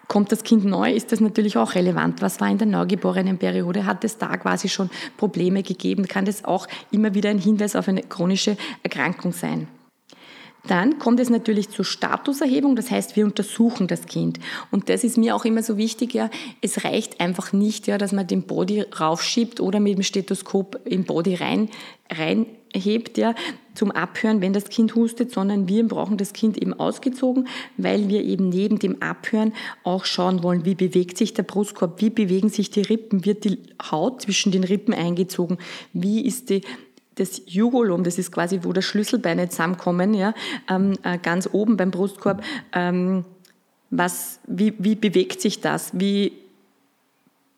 Kommt 0.08 0.30
das 0.30 0.44
Kind 0.44 0.64
neu, 0.64 0.92
ist 0.92 1.10
das 1.10 1.20
natürlich 1.20 1.56
auch 1.56 1.74
relevant. 1.74 2.22
Was 2.22 2.40
war 2.40 2.48
in 2.48 2.58
der 2.58 2.66
neugeborenen 2.68 3.38
Periode? 3.38 3.86
Hat 3.86 4.04
es 4.04 4.18
da 4.18 4.36
quasi 4.36 4.68
schon 4.68 4.88
Probleme 5.16 5.62
gegeben? 5.62 6.06
Kann 6.06 6.24
das 6.24 6.44
auch 6.44 6.68
immer 6.92 7.14
wieder 7.14 7.30
ein 7.30 7.38
Hinweis 7.38 7.74
auf 7.74 7.88
eine 7.88 8.02
chronische 8.02 8.56
Erkrankung 8.82 9.32
sein? 9.32 9.66
Dann 10.66 10.98
kommt 10.98 11.20
es 11.20 11.30
natürlich 11.30 11.70
zur 11.70 11.84
Statuserhebung, 11.84 12.76
das 12.76 12.90
heißt, 12.90 13.16
wir 13.16 13.24
untersuchen 13.24 13.86
das 13.86 14.06
Kind. 14.06 14.38
Und 14.70 14.88
das 14.88 15.04
ist 15.04 15.16
mir 15.16 15.36
auch 15.36 15.44
immer 15.44 15.62
so 15.62 15.76
wichtig, 15.76 16.14
ja, 16.14 16.30
es 16.60 16.84
reicht 16.84 17.20
einfach 17.20 17.52
nicht, 17.52 17.86
ja, 17.86 17.98
dass 17.98 18.12
man 18.12 18.26
den 18.26 18.42
Body 18.42 18.82
raufschiebt 18.82 19.60
oder 19.60 19.80
mit 19.80 19.96
dem 19.96 20.02
Stethoskop 20.02 20.80
im 20.84 21.04
Body 21.04 21.34
rein, 21.34 21.68
rein 22.10 22.46
hebt, 22.74 23.18
ja, 23.18 23.34
zum 23.74 23.90
Abhören, 23.90 24.40
wenn 24.40 24.52
das 24.52 24.68
Kind 24.68 24.94
hustet, 24.94 25.32
sondern 25.32 25.68
wir 25.68 25.86
brauchen 25.86 26.16
das 26.16 26.32
Kind 26.32 26.56
eben 26.56 26.72
ausgezogen, 26.74 27.46
weil 27.76 28.08
wir 28.08 28.22
eben 28.24 28.48
neben 28.48 28.78
dem 28.78 29.02
Abhören 29.02 29.52
auch 29.84 30.04
schauen 30.04 30.42
wollen, 30.42 30.64
wie 30.64 30.74
bewegt 30.74 31.18
sich 31.18 31.34
der 31.34 31.42
Brustkorb, 31.42 32.00
wie 32.00 32.10
bewegen 32.10 32.48
sich 32.48 32.70
die 32.70 32.82
Rippen, 32.82 33.24
wird 33.24 33.44
die 33.44 33.58
Haut 33.90 34.22
zwischen 34.22 34.52
den 34.52 34.64
Rippen 34.64 34.94
eingezogen, 34.94 35.58
wie 35.92 36.24
ist 36.24 36.50
die 36.50 36.62
das 37.16 37.42
Jugulum, 37.46 38.04
das 38.04 38.18
ist 38.18 38.30
quasi, 38.30 38.60
wo 38.62 38.72
die 38.72 38.82
Schlüsselbeine 38.82 39.48
zusammenkommen, 39.48 40.14
ja, 40.14 40.34
ähm, 40.70 40.94
äh, 41.02 41.18
ganz 41.18 41.48
oben 41.50 41.76
beim 41.76 41.90
Brustkorb, 41.90 42.42
ähm, 42.72 43.24
was, 43.90 44.40
wie, 44.46 44.74
wie 44.78 44.94
bewegt 44.94 45.40
sich 45.40 45.60
das? 45.60 45.90
Wie, 45.94 46.32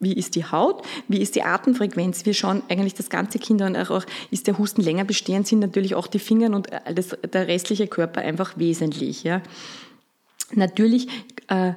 wie 0.01 0.13
ist 0.13 0.37
die 0.37 0.45
Haut? 0.45 0.83
Wie 1.09 1.21
ist 1.21 1.35
die 1.35 1.43
Atemfrequenz? 1.43 2.25
Wir 2.25 2.35
schauen 2.35 2.63
eigentlich 2.69 2.95
das 2.95 3.11
ganze 3.11 3.39
Kind 3.39 3.63
an. 3.63 3.77
Auch 3.77 4.05
ist 4.31 4.47
der 4.47 4.59
Husten 4.59 4.83
länger 4.83 5.05
bestehend, 5.05 5.49
sind 5.49 5.59
natürlich 5.59 5.95
auch 5.95 6.07
die 6.07 6.21
Finger 6.21 6.55
und 6.55 6.69
das, 6.95 7.17
der 7.33 7.49
restliche 7.49 7.89
Körper 7.89 8.21
einfach 8.21 8.59
wesentlich. 8.59 9.25
Ja. 9.25 9.43
Natürlich 10.55 11.09
äh, 11.49 11.73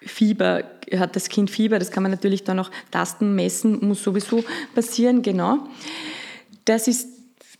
Fieber, 0.00 0.64
hat 0.96 1.16
das 1.16 1.28
Kind 1.28 1.50
Fieber, 1.50 1.78
das 1.78 1.90
kann 1.90 2.02
man 2.02 2.12
natürlich 2.12 2.44
dann 2.44 2.58
auch 2.58 2.70
tasten, 2.90 3.34
messen, 3.34 3.84
muss 3.86 4.02
sowieso 4.02 4.44
passieren, 4.74 5.22
genau. 5.22 5.58
Das 6.64 6.88
ist 6.88 7.17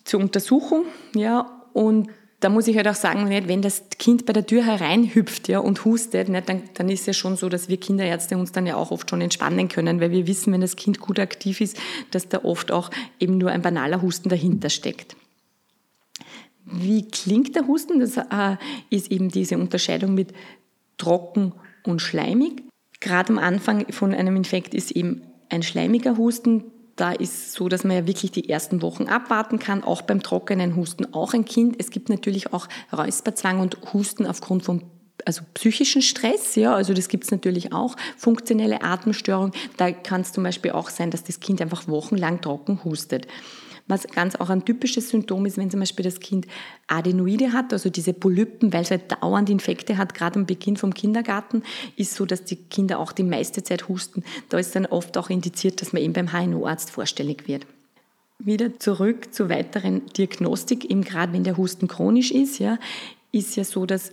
zur 0.08 0.20
Untersuchung, 0.20 0.84
ja, 1.14 1.62
und 1.72 2.08
da 2.40 2.48
muss 2.48 2.68
ich 2.68 2.76
halt 2.76 2.86
auch 2.86 2.94
sagen, 2.94 3.28
wenn 3.30 3.62
das 3.62 3.84
Kind 3.98 4.24
bei 4.24 4.32
der 4.32 4.46
Tür 4.46 4.64
hereinhüpft 4.64 5.48
ja, 5.48 5.58
und 5.58 5.84
hustet, 5.84 6.28
nicht, 6.28 6.48
dann, 6.48 6.62
dann 6.74 6.88
ist 6.88 7.00
es 7.00 7.06
ja 7.06 7.12
schon 7.12 7.36
so, 7.36 7.48
dass 7.48 7.68
wir 7.68 7.78
Kinderärzte 7.78 8.38
uns 8.38 8.52
dann 8.52 8.64
ja 8.64 8.76
auch 8.76 8.92
oft 8.92 9.10
schon 9.10 9.20
entspannen 9.20 9.68
können, 9.68 10.00
weil 10.00 10.12
wir 10.12 10.28
wissen, 10.28 10.52
wenn 10.52 10.60
das 10.60 10.76
Kind 10.76 11.00
gut 11.00 11.18
aktiv 11.18 11.60
ist, 11.60 11.76
dass 12.12 12.28
da 12.28 12.44
oft 12.44 12.70
auch 12.70 12.90
eben 13.18 13.38
nur 13.38 13.50
ein 13.50 13.62
banaler 13.62 14.02
Husten 14.02 14.28
dahinter 14.28 14.70
steckt. 14.70 15.16
Wie 16.64 17.08
klingt 17.08 17.56
der 17.56 17.66
Husten? 17.66 17.98
Das 17.98 18.16
äh, 18.16 18.56
ist 18.90 19.10
eben 19.10 19.30
diese 19.30 19.58
Unterscheidung 19.58 20.14
mit 20.14 20.32
trocken 20.96 21.52
und 21.84 22.00
schleimig. 22.00 22.62
Gerade 23.00 23.32
am 23.32 23.38
Anfang 23.38 23.90
von 23.92 24.14
einem 24.14 24.36
Infekt 24.36 24.74
ist 24.74 24.92
eben 24.92 25.22
ein 25.48 25.62
schleimiger 25.62 26.16
Husten, 26.16 26.64
da 26.98 27.12
ist 27.12 27.52
so, 27.52 27.68
dass 27.68 27.84
man 27.84 27.96
ja 27.96 28.06
wirklich 28.06 28.32
die 28.32 28.48
ersten 28.48 28.82
Wochen 28.82 29.04
abwarten 29.04 29.58
kann, 29.58 29.84
auch 29.84 30.02
beim 30.02 30.22
trockenen 30.22 30.76
Husten 30.76 31.14
auch 31.14 31.32
ein 31.32 31.44
Kind. 31.44 31.76
Es 31.78 31.90
gibt 31.90 32.08
natürlich 32.08 32.52
auch 32.52 32.68
Räusperzwang 32.92 33.60
und 33.60 33.78
Husten 33.92 34.26
aufgrund 34.26 34.64
von 34.64 34.82
also 35.24 35.42
psychischen 35.54 36.00
Stress, 36.00 36.54
ja, 36.54 36.74
also 36.74 36.94
das 36.94 37.08
gibt 37.08 37.24
es 37.24 37.30
natürlich 37.30 37.72
auch, 37.72 37.96
funktionelle 38.16 38.82
Atemstörung. 38.82 39.52
Da 39.76 39.90
kann 39.90 40.20
es 40.20 40.32
zum 40.32 40.44
Beispiel 40.44 40.70
auch 40.70 40.90
sein, 40.90 41.10
dass 41.10 41.24
das 41.24 41.40
Kind 41.40 41.60
einfach 41.60 41.88
wochenlang 41.88 42.40
trocken 42.40 42.84
hustet. 42.84 43.26
Was 43.88 44.06
ganz 44.06 44.36
auch 44.36 44.50
ein 44.50 44.64
typisches 44.64 45.08
Symptom 45.08 45.46
ist, 45.46 45.56
wenn 45.56 45.70
zum 45.70 45.80
Beispiel 45.80 46.04
das 46.04 46.20
Kind 46.20 46.46
Adenoide 46.86 47.52
hat, 47.52 47.72
also 47.72 47.90
diese 47.90 48.12
Polypen, 48.12 48.72
weil 48.72 48.82
es 48.82 48.90
halt 48.90 49.10
dauernd 49.10 49.50
Infekte 49.50 49.96
hat, 49.96 50.14
gerade 50.14 50.38
am 50.38 50.46
Beginn 50.46 50.76
vom 50.76 50.94
Kindergarten, 50.94 51.62
ist 51.96 52.14
so, 52.14 52.26
dass 52.26 52.44
die 52.44 52.56
Kinder 52.56 52.98
auch 52.98 53.12
die 53.12 53.22
meiste 53.22 53.62
Zeit 53.62 53.88
husten. 53.88 54.22
Da 54.50 54.58
ist 54.58 54.76
dann 54.76 54.86
oft 54.86 55.16
auch 55.18 55.30
indiziert, 55.30 55.80
dass 55.80 55.92
man 55.92 56.02
eben 56.02 56.12
beim 56.12 56.32
HNO-Arzt 56.32 56.90
vorstellig 56.90 57.48
wird. 57.48 57.66
Wieder 58.38 58.78
zurück 58.78 59.34
zur 59.34 59.48
weiteren 59.48 60.06
Diagnostik, 60.16 60.88
eben 60.90 61.02
gerade 61.02 61.32
wenn 61.32 61.42
der 61.42 61.56
Husten 61.56 61.88
chronisch 61.88 62.30
ist, 62.30 62.58
ja, 62.60 62.78
ist 63.32 63.56
ja 63.56 63.64
so, 63.64 63.84
dass 63.84 64.12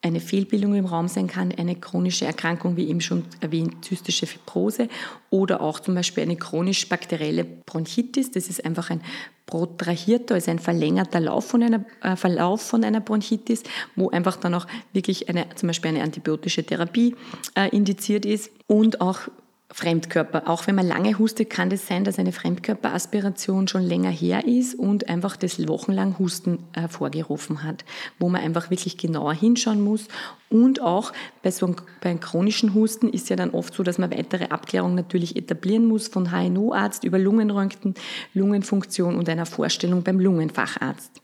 eine 0.00 0.20
Fehlbildung 0.20 0.74
im 0.74 0.86
Raum 0.86 1.08
sein 1.08 1.26
kann, 1.26 1.52
eine 1.52 1.74
chronische 1.74 2.24
Erkrankung, 2.24 2.76
wie 2.76 2.88
eben 2.88 3.00
schon 3.00 3.24
erwähnt, 3.40 3.84
zystische 3.84 4.26
Fibrose 4.26 4.88
oder 5.30 5.60
auch 5.60 5.80
zum 5.80 5.94
Beispiel 5.96 6.22
eine 6.22 6.36
chronisch 6.36 6.88
bakterielle 6.88 7.44
Bronchitis. 7.44 8.30
Das 8.30 8.48
ist 8.48 8.64
einfach 8.64 8.90
ein 8.90 9.00
protrahierter, 9.46 10.34
also 10.34 10.50
ein 10.52 10.60
verlängerter 10.60 11.18
Lauf 11.18 11.46
von 11.46 11.62
einer, 11.62 11.84
äh, 12.02 12.14
Verlauf 12.14 12.62
von 12.62 12.84
einer 12.84 13.00
Bronchitis, 13.00 13.64
wo 13.96 14.10
einfach 14.10 14.36
dann 14.36 14.54
auch 14.54 14.66
wirklich 14.92 15.28
eine, 15.28 15.46
zum 15.56 15.66
Beispiel 15.66 15.90
eine 15.90 16.02
antibiotische 16.02 16.64
Therapie 16.64 17.16
äh, 17.56 17.68
indiziert 17.74 18.24
ist 18.24 18.52
und 18.68 19.00
auch 19.00 19.22
Fremdkörper. 19.70 20.48
Auch 20.48 20.66
wenn 20.66 20.74
man 20.74 20.88
lange 20.88 21.18
hustet, 21.18 21.50
kann 21.50 21.70
es 21.70 21.80
das 21.80 21.88
sein, 21.88 22.04
dass 22.04 22.18
eine 22.18 22.32
Fremdkörperaspiration 22.32 23.68
schon 23.68 23.82
länger 23.82 24.10
her 24.10 24.46
ist 24.46 24.74
und 24.74 25.08
einfach 25.08 25.36
das 25.36 25.68
wochenlang 25.68 26.18
Husten 26.18 26.60
hervorgerufen 26.72 27.62
hat, 27.62 27.84
wo 28.18 28.30
man 28.30 28.40
einfach 28.40 28.70
wirklich 28.70 28.96
genauer 28.96 29.34
hinschauen 29.34 29.82
muss. 29.82 30.08
Und 30.48 30.80
auch 30.80 31.12
bei 31.42 31.50
so 31.50 31.74
einem 32.00 32.20
chronischen 32.20 32.72
Husten 32.72 33.10
ist 33.10 33.28
ja 33.28 33.36
dann 33.36 33.50
oft 33.50 33.74
so, 33.74 33.82
dass 33.82 33.98
man 33.98 34.10
weitere 34.10 34.46
Abklärungen 34.46 34.94
natürlich 34.94 35.36
etablieren 35.36 35.84
muss 35.84 36.08
von 36.08 36.30
HNO-Arzt 36.30 37.04
über 37.04 37.18
Lungenröntgen, 37.18 37.94
Lungenfunktion 38.32 39.16
und 39.16 39.28
einer 39.28 39.46
Vorstellung 39.46 40.02
beim 40.02 40.18
Lungenfacharzt. 40.18 41.20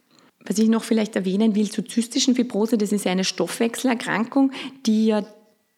Was 0.47 0.59
ich 0.59 0.69
noch 0.69 0.85
vielleicht 0.85 1.17
erwähnen 1.17 1.55
will 1.55 1.71
zur 1.71 1.87
zystischen 1.87 2.35
Fibrose, 2.35 2.77
das 2.77 2.93
ist 2.93 3.07
eine 3.07 3.25
Stoffwechselerkrankung, 3.25 4.53
die 4.85 5.07
ja 5.07 5.25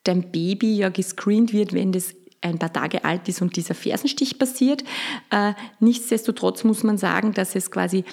dein 0.03 0.33
Baby 0.33 0.77
ja 0.77 0.89
gescreent 0.89 1.53
wird, 1.53 1.73
wenn 1.73 1.93
das 1.93 2.15
ein 2.47 2.59
paar 2.59 2.73
Tage 2.73 3.05
alt 3.05 3.29
ist 3.29 3.43
und 3.43 3.57
dieser 3.57 3.75
Fersenstich 3.75 4.39
passiert. 4.39 4.85
Äh, 5.31 5.53
nichtsdestotrotz 5.81 6.65
muss 6.65 6.83
man 6.83 6.99
sagen, 6.99 7.33
dass 7.33 7.55
es 7.55 7.71
quasi 7.71 8.05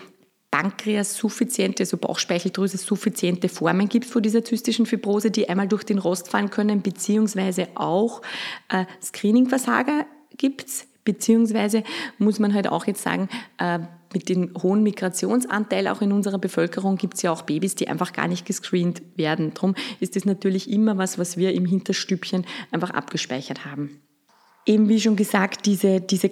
Pankreas-suffiziente, 0.54 1.82
also 1.82 1.98
Bauchspeicheldrüse-suffiziente 1.98 3.50
Formen 3.50 3.90
gibt 3.90 4.06
von 4.06 4.22
dieser 4.22 4.44
zystischen 4.44 4.86
Fibrose, 4.86 5.32
die 5.32 5.50
einmal 5.50 5.68
durch 5.68 5.84
den 5.84 5.98
Rost 5.98 6.30
fallen 6.30 6.52
können, 6.52 6.84
beziehungsweise 6.84 7.70
auch 7.74 8.22
äh, 8.70 8.86
Screening-Versager 9.02 10.06
gibt 10.38 10.68
es, 10.68 10.86
beziehungsweise 11.06 11.84
muss 12.20 12.38
man 12.38 12.54
halt 12.54 12.68
auch 12.68 12.86
jetzt 12.86 13.02
sagen, 13.02 13.30
äh, 13.58 13.80
mit 14.14 14.30
dem 14.30 14.54
hohen 14.62 14.84
Migrationsanteil 14.84 15.88
auch 15.88 16.02
in 16.02 16.12
unserer 16.12 16.38
Bevölkerung 16.38 16.98
gibt 16.98 17.16
es 17.16 17.24
ja 17.24 17.32
auch 17.32 17.42
Babys, 17.42 17.74
die 17.74 17.88
einfach 17.88 18.14
gar 18.14 18.28
nicht 18.28 18.46
gescreent 18.46 19.02
werden. 19.16 19.56
Darum 19.56 19.74
ist 20.00 20.16
das 20.16 20.24
natürlich 20.24 20.70
immer 20.70 21.00
was, 21.00 21.18
was 21.18 21.36
wir 21.36 21.54
im 21.56 21.66
Hinterstübchen 21.66 22.46
einfach 22.70 22.92
abgespeichert 22.92 23.66
haben 23.66 24.02
eben 24.66 24.90
wie 24.90 25.00
schon 25.00 25.16
gesagt, 25.16 25.66
diese, 25.66 26.02
diese, 26.02 26.32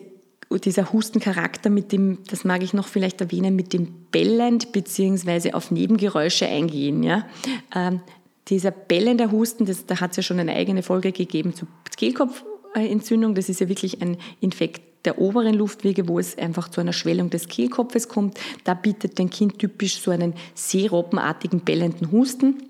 dieser 0.64 0.92
Hustencharakter 0.92 1.70
mit 1.70 1.92
dem, 1.92 2.20
das 2.30 2.44
mag 2.44 2.64
ich 2.64 2.74
noch 2.74 2.88
vielleicht 2.88 3.22
erwähnen, 3.22 3.56
mit 3.56 3.74
dem 3.74 4.06
Bellend 4.12 4.72
beziehungsweise 4.72 5.54
auf 5.54 5.72
Nebengeräusche 5.72 6.48
eingehen. 6.48 7.04
Ja? 7.04 7.28
Ähm, 7.74 8.02
dieser 8.48 8.72
bellende 8.72 9.32
Husten, 9.32 9.66
das, 9.66 9.86
da 9.86 10.00
hat 10.00 10.12
es 10.12 10.18
ja 10.18 10.24
schon 10.24 10.40
eine 10.40 10.54
eigene 10.54 10.84
Folge 10.84 11.12
gegeben 11.12 11.54
zu 11.54 11.68
Kehlkopfentzündung. 11.96 13.36
Das 13.36 13.50
ist 13.50 13.62
ja 13.62 13.70
wirklich 13.70 14.02
ein 14.02 14.18
Infekt 14.40 15.06
der 15.06 15.20
oberen 15.20 15.54
Luftwege, 15.56 16.08
wo 16.08 16.20
es 16.20 16.38
einfach 16.38 16.70
zu 16.70 16.82
einer 16.82 16.94
Schwellung 16.94 17.30
des 17.30 17.48
Kehlkopfes 17.48 18.08
kommt. 18.08 18.40
Da 18.64 18.74
bietet 18.74 19.20
dein 19.20 19.30
Kind 19.30 19.60
typisch 19.60 20.00
so 20.00 20.12
einen 20.12 20.34
seeroppenartigen 20.54 21.62
bellenden 21.62 22.12
Husten. 22.12 22.62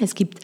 Es 0.00 0.14
gibt 0.14 0.40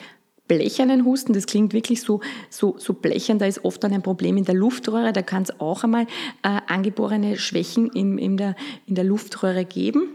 blechernen 0.49 1.05
Husten, 1.05 1.33
das 1.33 1.47
klingt 1.47 1.73
wirklich 1.73 2.03
so, 2.03 2.21
so, 2.51 2.77
so 2.79 2.95
blechern, 2.95 3.39
da 3.39 3.47
ist 3.47 3.65
oft 3.65 3.83
dann 3.83 3.93
ein 3.93 4.03
Problem 4.03 4.37
in 4.37 4.45
der 4.45 4.55
Luftröhre, 4.55 5.13
da 5.13 5.23
kann 5.23 5.43
es 5.43 5.61
auch 5.61 5.85
einmal 5.85 6.07
äh, 6.43 6.61
angeborene 6.67 7.37
Schwächen 7.37 7.89
in, 7.91 8.19
in, 8.19 8.37
der, 8.37 8.55
in 8.87 8.95
der 8.95 9.05
Luftröhre 9.05 9.65
geben. 9.65 10.09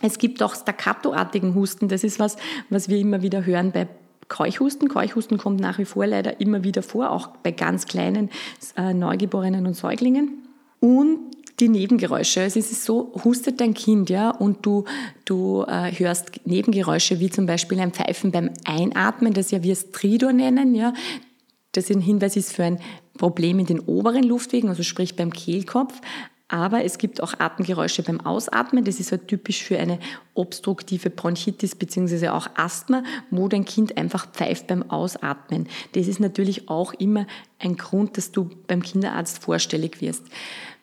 Es 0.00 0.18
gibt 0.18 0.42
auch 0.42 0.54
staccatoartigen 0.54 1.54
Husten, 1.54 1.88
das 1.88 2.04
ist 2.04 2.18
was, 2.18 2.36
was 2.70 2.88
wir 2.88 2.98
immer 2.98 3.22
wieder 3.22 3.46
hören 3.46 3.72
bei 3.72 3.88
Keuchhusten. 4.28 4.88
Keuchhusten 4.88 5.38
kommt 5.38 5.60
nach 5.60 5.78
wie 5.78 5.84
vor 5.84 6.06
leider 6.06 6.40
immer 6.40 6.64
wieder 6.64 6.82
vor, 6.82 7.10
auch 7.10 7.28
bei 7.42 7.50
ganz 7.50 7.86
kleinen 7.86 8.30
äh, 8.76 8.94
Neugeborenen 8.94 9.66
und 9.66 9.74
Säuglingen. 9.74 10.48
Und 10.80 11.18
die 11.60 11.68
Nebengeräusche. 11.68 12.42
Es 12.42 12.56
ist 12.56 12.84
so, 12.84 13.12
hustet 13.24 13.60
dein 13.60 13.74
Kind, 13.74 14.10
ja, 14.10 14.30
und 14.30 14.64
du, 14.64 14.84
du 15.24 15.64
äh, 15.68 15.92
hörst 15.92 16.46
Nebengeräusche, 16.46 17.20
wie 17.20 17.30
zum 17.30 17.46
Beispiel 17.46 17.80
ein 17.80 17.92
Pfeifen 17.92 18.32
beim 18.32 18.50
Einatmen, 18.64 19.32
das 19.32 19.50
ja 19.50 19.62
wir 19.62 19.76
Stridor 19.76 20.32
nennen, 20.32 20.74
ja. 20.74 20.92
Das 21.72 21.90
ein 21.90 22.00
Hinweis 22.00 22.36
ist 22.36 22.52
für 22.52 22.64
ein 22.64 22.78
Problem 23.16 23.58
in 23.58 23.66
den 23.66 23.80
oberen 23.80 24.24
Luftwegen, 24.24 24.68
also 24.68 24.82
sprich 24.82 25.16
beim 25.16 25.32
Kehlkopf. 25.32 26.00
Aber 26.48 26.84
es 26.84 26.98
gibt 26.98 27.22
auch 27.22 27.32
Atemgeräusche 27.38 28.02
beim 28.02 28.20
Ausatmen. 28.20 28.84
Das 28.84 29.00
ist 29.00 29.10
halt 29.10 29.26
typisch 29.26 29.62
für 29.62 29.78
eine 29.78 29.98
obstruktive 30.34 31.08
Bronchitis 31.08 31.74
bzw. 31.74 32.28
auch 32.28 32.46
Asthma, 32.56 33.04
wo 33.30 33.48
dein 33.48 33.64
Kind 33.64 33.96
einfach 33.96 34.30
pfeift 34.30 34.66
beim 34.66 34.90
Ausatmen. 34.90 35.66
Das 35.92 36.08
ist 36.08 36.20
natürlich 36.20 36.68
auch 36.68 36.92
immer 36.92 37.26
ein 37.58 37.78
Grund, 37.78 38.18
dass 38.18 38.32
du 38.32 38.50
beim 38.66 38.82
Kinderarzt 38.82 39.42
vorstellig 39.42 40.02
wirst 40.02 40.24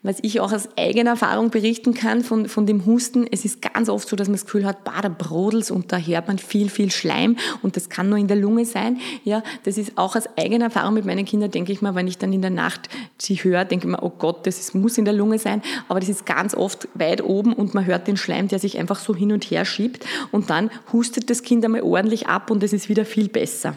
was 0.02 0.20
ich 0.22 0.40
auch 0.40 0.54
aus 0.54 0.70
eigener 0.78 1.12
Erfahrung 1.12 1.50
berichten 1.50 1.94
kann 1.94 2.24
von, 2.24 2.48
von 2.48 2.66
dem 2.66 2.86
Husten, 2.86 3.28
es 3.30 3.44
ist 3.44 3.62
ganz 3.62 3.90
oft 3.90 4.08
so, 4.08 4.16
dass 4.16 4.30
man 4.30 4.36
das 4.36 4.46
Gefühl 4.46 4.66
hat, 4.66 4.86
bah, 4.86 5.02
da 5.02 5.10
brodelt's 5.10 5.72
und 5.72 5.92
da 5.92 5.98
hört 5.98 6.28
man 6.28 6.38
viel, 6.38 6.70
viel 6.70 6.90
Schleim 6.90 7.36
und 7.64 7.76
das 7.76 7.90
kann 7.90 8.08
nur 8.08 8.18
in 8.18 8.30
der 8.30 8.38
Lunge 8.38 8.64
sein. 8.66 9.00
Ja, 9.26 9.44
das 9.64 9.78
ist 9.78 9.98
auch 9.98 10.16
aus 10.16 10.24
eigener 10.38 10.66
Erfahrung. 10.66 10.94
Mit 10.94 11.06
meinen 11.06 11.26
Kindern, 11.26 11.52
denke 11.52 11.74
ich 11.74 11.82
mal, 11.82 11.96
wenn 11.96 12.08
ich 12.08 12.18
dann 12.18 12.32
in 12.32 12.42
der 12.42 12.52
Nacht 12.52 12.88
sie 13.18 13.36
höre, 13.36 13.66
denke 13.66 13.88
ich 13.88 13.92
mir, 13.92 14.02
oh 14.02 14.12
Gott, 14.18 14.48
das 14.48 14.60
ist, 14.60 14.74
muss 14.74 14.98
in 14.98 15.04
der 15.04 15.14
Lunge 15.14 15.38
sein, 15.38 15.62
aber 15.90 16.00
das 16.00 16.08
ist 16.08 16.26
ganz 16.26 16.56
oft 16.56 16.88
weit 16.94 17.22
oben 17.22 17.52
und 17.52 17.74
man 17.74 17.86
hört 17.86 18.08
den 18.08 18.16
Schleim, 18.16 18.48
der 18.48 18.60
sich 18.60 18.78
einfach 18.78 19.00
so 19.00 19.14
hin 19.14 19.34
und 19.34 19.44
her 19.52 19.66
schiebt 19.66 20.06
und 20.32 20.50
dann 20.50 20.72
hustet 20.94 21.30
das 21.30 21.44
Kind 21.44 21.66
einmal 21.66 21.82
ordentlich 21.82 22.28
ab 22.28 22.52
und 22.52 22.64
es 22.64 22.72
ist 22.72 22.88
wieder 22.88 23.04
viel 23.04 23.28
besser 23.28 23.76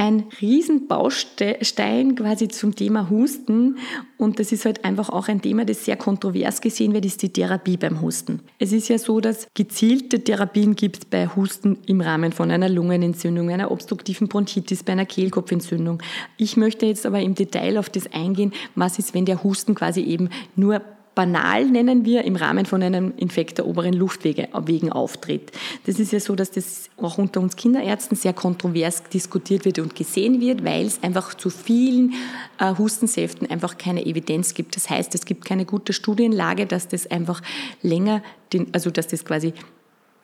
ein 0.00 0.24
Riesenbaustein 0.40 2.14
quasi 2.14 2.48
zum 2.48 2.74
Thema 2.74 3.10
Husten. 3.10 3.76
Und 4.16 4.38
das 4.38 4.50
ist 4.50 4.64
halt 4.64 4.82
einfach 4.82 5.10
auch 5.10 5.28
ein 5.28 5.42
Thema, 5.42 5.66
das 5.66 5.84
sehr 5.84 5.96
kontrovers 5.96 6.62
gesehen 6.62 6.94
wird, 6.94 7.04
ist 7.04 7.20
die 7.20 7.28
Therapie 7.28 7.76
beim 7.76 8.00
Husten. 8.00 8.40
Es 8.58 8.72
ist 8.72 8.88
ja 8.88 8.96
so, 8.96 9.20
dass 9.20 9.46
gezielte 9.52 10.24
Therapien 10.24 10.74
gibt 10.74 11.10
bei 11.10 11.28
Husten 11.28 11.76
im 11.84 12.00
Rahmen 12.00 12.32
von 12.32 12.50
einer 12.50 12.70
Lungenentzündung, 12.70 13.50
einer 13.50 13.70
obstruktiven 13.70 14.28
Bronchitis, 14.28 14.82
bei 14.82 14.92
einer 14.92 15.04
Kehlkopfentzündung. 15.04 16.02
Ich 16.38 16.56
möchte 16.56 16.86
jetzt 16.86 17.04
aber 17.04 17.20
im 17.20 17.34
Detail 17.34 17.76
auf 17.76 17.90
das 17.90 18.10
eingehen, 18.10 18.54
was 18.74 18.98
ist, 18.98 19.12
wenn 19.12 19.26
der 19.26 19.44
Husten 19.44 19.74
quasi 19.74 20.00
eben 20.00 20.30
nur 20.56 20.80
banal 21.14 21.66
nennen 21.66 22.04
wir 22.04 22.24
im 22.24 22.36
Rahmen 22.36 22.66
von 22.66 22.82
einem 22.82 23.12
Infekt 23.16 23.58
der 23.58 23.66
oberen 23.66 23.92
Luftwege 23.92 24.48
wegen 24.64 24.92
auftritt. 24.92 25.52
Das 25.86 25.98
ist 25.98 26.12
ja 26.12 26.20
so, 26.20 26.34
dass 26.34 26.50
das 26.50 26.88
auch 26.96 27.18
unter 27.18 27.40
uns 27.40 27.56
Kinderärzten 27.56 28.16
sehr 28.16 28.32
kontrovers 28.32 29.02
diskutiert 29.04 29.64
wird 29.64 29.78
und 29.78 29.94
gesehen 29.94 30.40
wird, 30.40 30.64
weil 30.64 30.86
es 30.86 31.02
einfach 31.02 31.34
zu 31.34 31.50
vielen 31.50 32.14
äh, 32.58 32.74
Hustensäften 32.76 33.50
einfach 33.50 33.76
keine 33.76 34.06
Evidenz 34.06 34.54
gibt. 34.54 34.76
Das 34.76 34.88
heißt, 34.88 35.14
es 35.14 35.24
gibt 35.24 35.44
keine 35.44 35.64
gute 35.64 35.92
Studienlage, 35.92 36.66
dass 36.66 36.88
das 36.88 37.10
einfach 37.10 37.42
länger, 37.82 38.22
den, 38.52 38.68
also 38.72 38.90
dass 38.90 39.08
das 39.08 39.24
quasi 39.24 39.52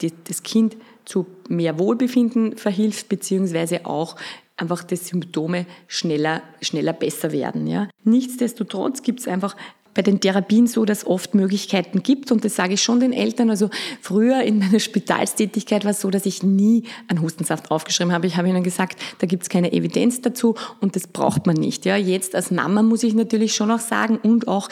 die, 0.01 0.13
das 0.25 0.43
Kind 0.43 0.77
zu 1.05 1.27
mehr 1.49 1.79
Wohlbefinden 1.79 2.57
verhilft, 2.57 3.09
beziehungsweise 3.09 3.87
auch 3.87 4.17
einfach 4.57 4.85
die 4.85 4.97
Symptome 4.97 5.67
schneller, 5.87 6.43
schneller 6.61 6.93
besser 6.93 7.33
werden. 7.33 7.67
Ja. 7.67 7.89
Nichtsdestotrotz 8.05 9.03
gibt 9.03 9.21
es 9.21 9.29
einfach 9.29 9.57
bei 9.97 10.03
den 10.03 10.21
Therapien 10.21 10.67
so, 10.67 10.85
dass 10.85 11.07
oft 11.07 11.35
Möglichkeiten 11.35 12.03
gibt 12.03 12.31
und 12.31 12.45
das 12.45 12.55
sage 12.55 12.75
ich 12.75 12.83
schon 12.83 13.01
den 13.01 13.13
Eltern. 13.13 13.51
Also 13.51 13.71
früher 14.01 14.43
in 14.43 14.59
meiner 14.59 14.79
Spitalstätigkeit 14.79 15.85
war 15.85 15.93
es 15.93 16.03
so, 16.03 16.11
dass 16.11 16.27
ich 16.27 16.43
nie 16.43 16.85
einen 17.09 17.23
Hustensaft 17.23 17.71
aufgeschrieben 17.71 18.13
habe. 18.13 18.27
Ich 18.27 18.37
habe 18.37 18.49
ihnen 18.49 18.63
gesagt, 18.63 19.01
da 19.19 19.27
gibt 19.27 19.45
es 19.45 19.49
keine 19.49 19.73
Evidenz 19.73 20.21
dazu 20.21 20.55
und 20.81 20.95
das 20.95 21.07
braucht 21.07 21.47
man 21.47 21.57
nicht. 21.57 21.87
Ja, 21.87 21.97
jetzt 21.97 22.35
als 22.35 22.51
Mama 22.51 22.83
muss 22.83 23.03
ich 23.03 23.15
natürlich 23.15 23.55
schon 23.55 23.71
auch 23.71 23.81
sagen 23.81 24.19
und 24.19 24.47
auch 24.47 24.69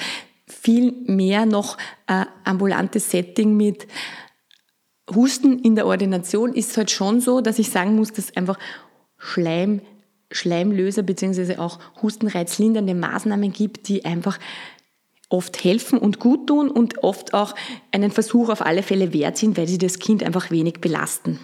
viel 0.46 0.92
mehr 1.06 1.46
noch 1.46 1.78
äh, 2.06 2.26
ambulantes 2.44 3.10
Setting 3.10 3.56
mit 3.56 3.86
Husten 5.14 5.58
in 5.58 5.74
der 5.74 5.86
Ordination 5.86 6.54
ist 6.54 6.76
halt 6.76 6.90
schon 6.90 7.20
so, 7.20 7.40
dass 7.40 7.58
ich 7.58 7.70
sagen 7.70 7.96
muss, 7.96 8.12
dass 8.12 8.36
einfach 8.36 8.58
Schleim 9.18 9.80
Schleimlöser 10.34 11.02
beziehungsweise 11.02 11.60
auch 11.60 11.78
hustenreizlindernde 12.02 12.94
Maßnahmen 12.94 13.52
gibt, 13.52 13.88
die 13.88 14.04
einfach 14.04 14.38
oft 15.28 15.62
helfen 15.64 15.98
und 15.98 16.20
gut 16.20 16.46
tun 16.46 16.70
und 16.70 17.02
oft 17.02 17.34
auch 17.34 17.54
einen 17.92 18.10
Versuch 18.10 18.48
auf 18.48 18.64
alle 18.64 18.82
Fälle 18.82 19.12
wert 19.12 19.38
sind, 19.38 19.56
weil 19.56 19.68
sie 19.68 19.78
das 19.78 19.98
Kind 19.98 20.22
einfach 20.22 20.50
wenig 20.50 20.80
belasten. 20.80 21.38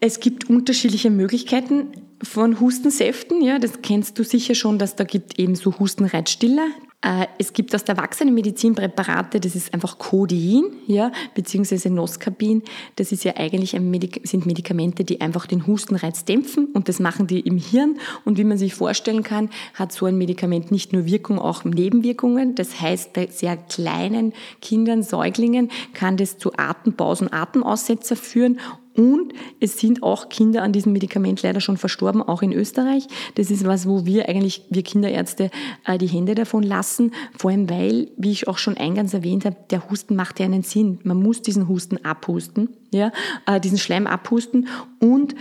Es 0.00 0.20
gibt 0.20 0.50
unterschiedliche 0.50 1.10
Möglichkeiten 1.10 1.92
von 2.22 2.60
Hustensäften. 2.60 3.42
Ja, 3.42 3.58
das 3.58 3.80
kennst 3.82 4.18
du 4.18 4.24
sicher 4.24 4.54
schon, 4.54 4.78
dass 4.78 4.96
da 4.96 5.04
gibt 5.04 5.38
eben 5.38 5.54
so 5.54 5.78
Hustenreizstiller. 5.78 6.68
Äh, 7.04 7.26
es 7.38 7.52
gibt 7.52 7.74
aus 7.74 7.84
der 7.84 7.96
Erwachsenenmedizin 7.96 8.74
Präparate, 8.74 9.38
das 9.38 9.54
ist 9.54 9.74
einfach 9.74 9.98
Codein, 9.98 10.64
ja, 10.86 11.12
beziehungsweise 11.34 11.90
Noscapin. 11.90 12.62
Das 12.96 13.12
ist 13.12 13.24
ja 13.24 13.36
eigentlich 13.36 13.76
ein 13.76 13.90
Medik 13.90 14.22
sind 14.24 14.46
Medikamente, 14.46 15.04
die 15.04 15.20
einfach 15.20 15.46
den 15.46 15.66
Hustenreiz 15.66 16.24
dämpfen 16.24 16.66
und 16.72 16.88
das 16.88 17.00
machen 17.00 17.26
die 17.26 17.40
im 17.40 17.58
Hirn. 17.58 17.98
Und 18.24 18.38
wie 18.38 18.44
man 18.44 18.56
sich 18.56 18.74
vorstellen 18.74 19.22
kann, 19.22 19.50
hat 19.74 19.92
so 19.92 20.06
ein 20.06 20.16
Medikament 20.16 20.70
nicht 20.70 20.94
nur 20.94 21.04
Wirkung, 21.04 21.38
auch 21.38 21.64
Nebenwirkungen. 21.64 22.54
Das 22.54 22.80
heißt, 22.80 23.12
bei 23.12 23.26
sehr 23.26 23.58
kleinen 23.58 24.32
Kindern, 24.62 25.02
Säuglingen 25.02 25.70
kann 25.92 26.16
das 26.16 26.38
zu 26.38 26.52
Atempausen, 26.56 27.30
Atemaussetzer 27.30 28.16
führen 28.16 28.58
und 28.96 29.32
es 29.60 29.78
sind 29.78 30.02
auch 30.02 30.28
Kinder 30.28 30.62
an 30.62 30.72
diesem 30.72 30.92
Medikament 30.92 31.42
leider 31.42 31.60
schon 31.60 31.76
verstorben, 31.76 32.22
auch 32.22 32.42
in 32.42 32.52
Österreich. 32.52 33.06
Das 33.34 33.50
ist 33.50 33.64
was, 33.64 33.88
wo 33.88 34.06
wir 34.06 34.28
eigentlich, 34.28 34.64
wir 34.70 34.82
Kinderärzte, 34.82 35.50
äh, 35.84 35.98
die 35.98 36.06
Hände 36.06 36.34
davon 36.34 36.62
lassen. 36.62 37.12
Vor 37.36 37.50
allem, 37.50 37.68
weil, 37.68 38.10
wie 38.16 38.30
ich 38.30 38.46
auch 38.46 38.58
schon 38.58 38.76
eingangs 38.76 39.12
erwähnt 39.12 39.44
habe, 39.44 39.56
der 39.70 39.90
Husten 39.90 40.14
macht 40.14 40.38
ja 40.38 40.46
einen 40.46 40.62
Sinn. 40.62 41.00
Man 41.02 41.22
muss 41.22 41.42
diesen 41.42 41.68
Husten 41.68 42.04
abhusten, 42.04 42.68
ja, 42.92 43.10
äh, 43.46 43.60
diesen 43.60 43.78
Schleim 43.78 44.06
abhusten 44.06 44.68
und 45.00 45.34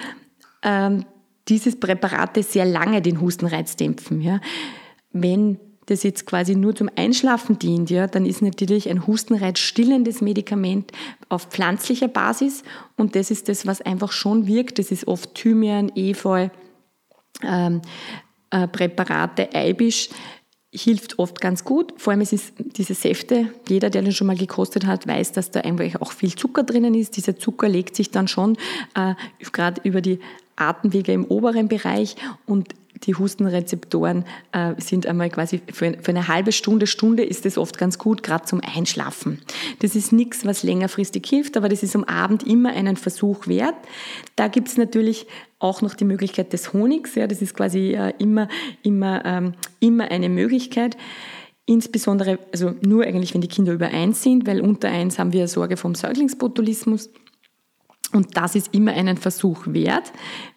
ähm, 0.64 1.06
dieses 1.48 1.80
Präparat 1.80 2.42
sehr 2.44 2.66
lange 2.66 3.02
den 3.02 3.22
Hustenreiz 3.22 3.76
dämpfen. 3.76 4.22
Ja. 4.22 4.40
Wenn 5.12 5.60
das 5.88 6.04
jetzt 6.04 6.26
quasi 6.26 6.56
nur 6.56 6.76
zum 6.76 6.90
Einschlafen 6.96 7.60
dient, 7.60 7.90
ja, 7.90 8.08
dann 8.08 8.26
ist 8.26 8.42
natürlich 8.42 8.90
ein 8.90 9.06
Hustenreiz 9.06 9.60
stillendes 9.60 10.22
Medikament 10.22 10.92
auf 11.30 11.46
pflanzlicher 11.46 12.08
Basis 12.08 12.64
und 12.96 13.16
das 13.16 13.32
ist 13.32 13.50
das, 13.50 13.66
was 13.66 13.82
einfach 13.82 14.12
schon 14.12 14.48
wirkt. 14.48 14.80
Das 14.80 14.92
ist 14.92 15.08
oft 15.08 15.34
Thymian, 15.36 15.92
Efeu, 15.96 16.50
ähm, 17.44 17.82
äh, 18.52 18.68
Präparate, 18.68 19.54
Eibisch 19.54 20.10
hilft 20.74 21.20
oft 21.20 21.40
ganz 21.40 21.64
gut. 21.64 21.94
Vor 21.98 22.12
allem 22.12 22.22
es 22.22 22.34
ist 22.34 22.54
diese 22.58 22.96
Säfte, 22.96 23.50
jeder, 23.70 23.92
der 23.92 24.02
den 24.02 24.12
schon 24.12 24.28
mal 24.28 24.36
gekostet 24.36 24.88
hat, 24.88 25.08
weiß, 25.08 25.32
dass 25.32 25.52
da 25.52 25.62
eigentlich 25.62 26.02
auch 26.02 26.12
viel 26.12 26.34
Zucker 26.34 26.64
drinnen 26.64 26.96
ist. 26.96 27.16
Dieser 27.16 27.38
Zucker 27.38 27.70
legt 27.70 27.96
sich 27.96 28.10
dann 28.10 28.28
schon 28.28 28.58
äh, 28.96 29.14
gerade 29.52 29.82
über 29.84 30.02
die 30.02 30.20
Atemwege 30.56 31.14
im 31.14 31.26
oberen 31.26 31.68
Bereich 31.68 32.16
und 32.46 32.74
die 33.04 33.16
Hustenrezeptoren 33.16 34.26
äh, 34.52 34.74
sind 34.78 35.06
einmal 35.06 35.30
quasi 35.30 35.62
für, 35.72 35.98
für, 36.02 36.12
eine 36.12 36.28
halbe 36.28 36.52
Stunde, 36.52 36.88
Stunde 36.88 37.24
ist 37.24 37.46
es 37.46 37.58
oft 37.58 37.78
ganz 37.78 37.98
gut, 37.98 38.24
gerade 38.24 38.46
zum 38.46 38.62
Einschlafen. 38.62 39.42
Das 39.80 39.96
ist 39.96 40.12
nichts, 40.12 40.46
was 40.46 40.64
längerfristig 40.64 41.26
hilft, 41.28 41.58
aber 41.58 41.70
das 41.70 41.84
ist 41.84 41.96
am 41.96 42.04
Abend 42.04 42.44
immer 42.44 42.70
einen 42.70 42.98
Versuch 42.98 43.48
wert. 43.48 43.76
Da 44.36 44.48
gibt 44.48 44.68
es 44.70 44.78
natürlich 44.78 45.28
auch 45.60 45.82
noch 45.82 45.96
die 45.96 46.06
Möglichkeit 46.06 46.54
des 46.54 46.74
Honigs. 46.74 47.16
Ja, 47.16 47.28
das 47.28 47.42
ist 47.42 47.56
quasi 47.56 47.94
äh, 47.94 48.14
immer, 48.20 48.48
immer, 48.84 49.26
ähm, 49.26 49.54
immer 49.80 50.12
eine 50.12 50.30
Möglichkeit. 50.30 50.98
Insbesondere, 51.66 52.40
also 52.52 52.76
nur 52.82 53.06
eigentlich, 53.06 53.34
wenn 53.34 53.42
die 53.42 53.48
Kinder 53.48 53.72
über 53.72 53.88
eins 53.88 54.22
sind, 54.22 54.46
weil 54.46 54.60
unter 54.60 54.90
eins 54.90 55.18
haben 55.18 55.32
wir 55.32 55.48
Sorge 55.48 55.78
vom 55.78 55.96
Säuglingsbotulismus. 55.96 57.10
Und 58.14 58.38
das 58.38 58.56
ist 58.56 58.74
immer 58.74 58.94
einen 58.94 59.18
Versuch 59.18 59.64
wert. 59.68 60.12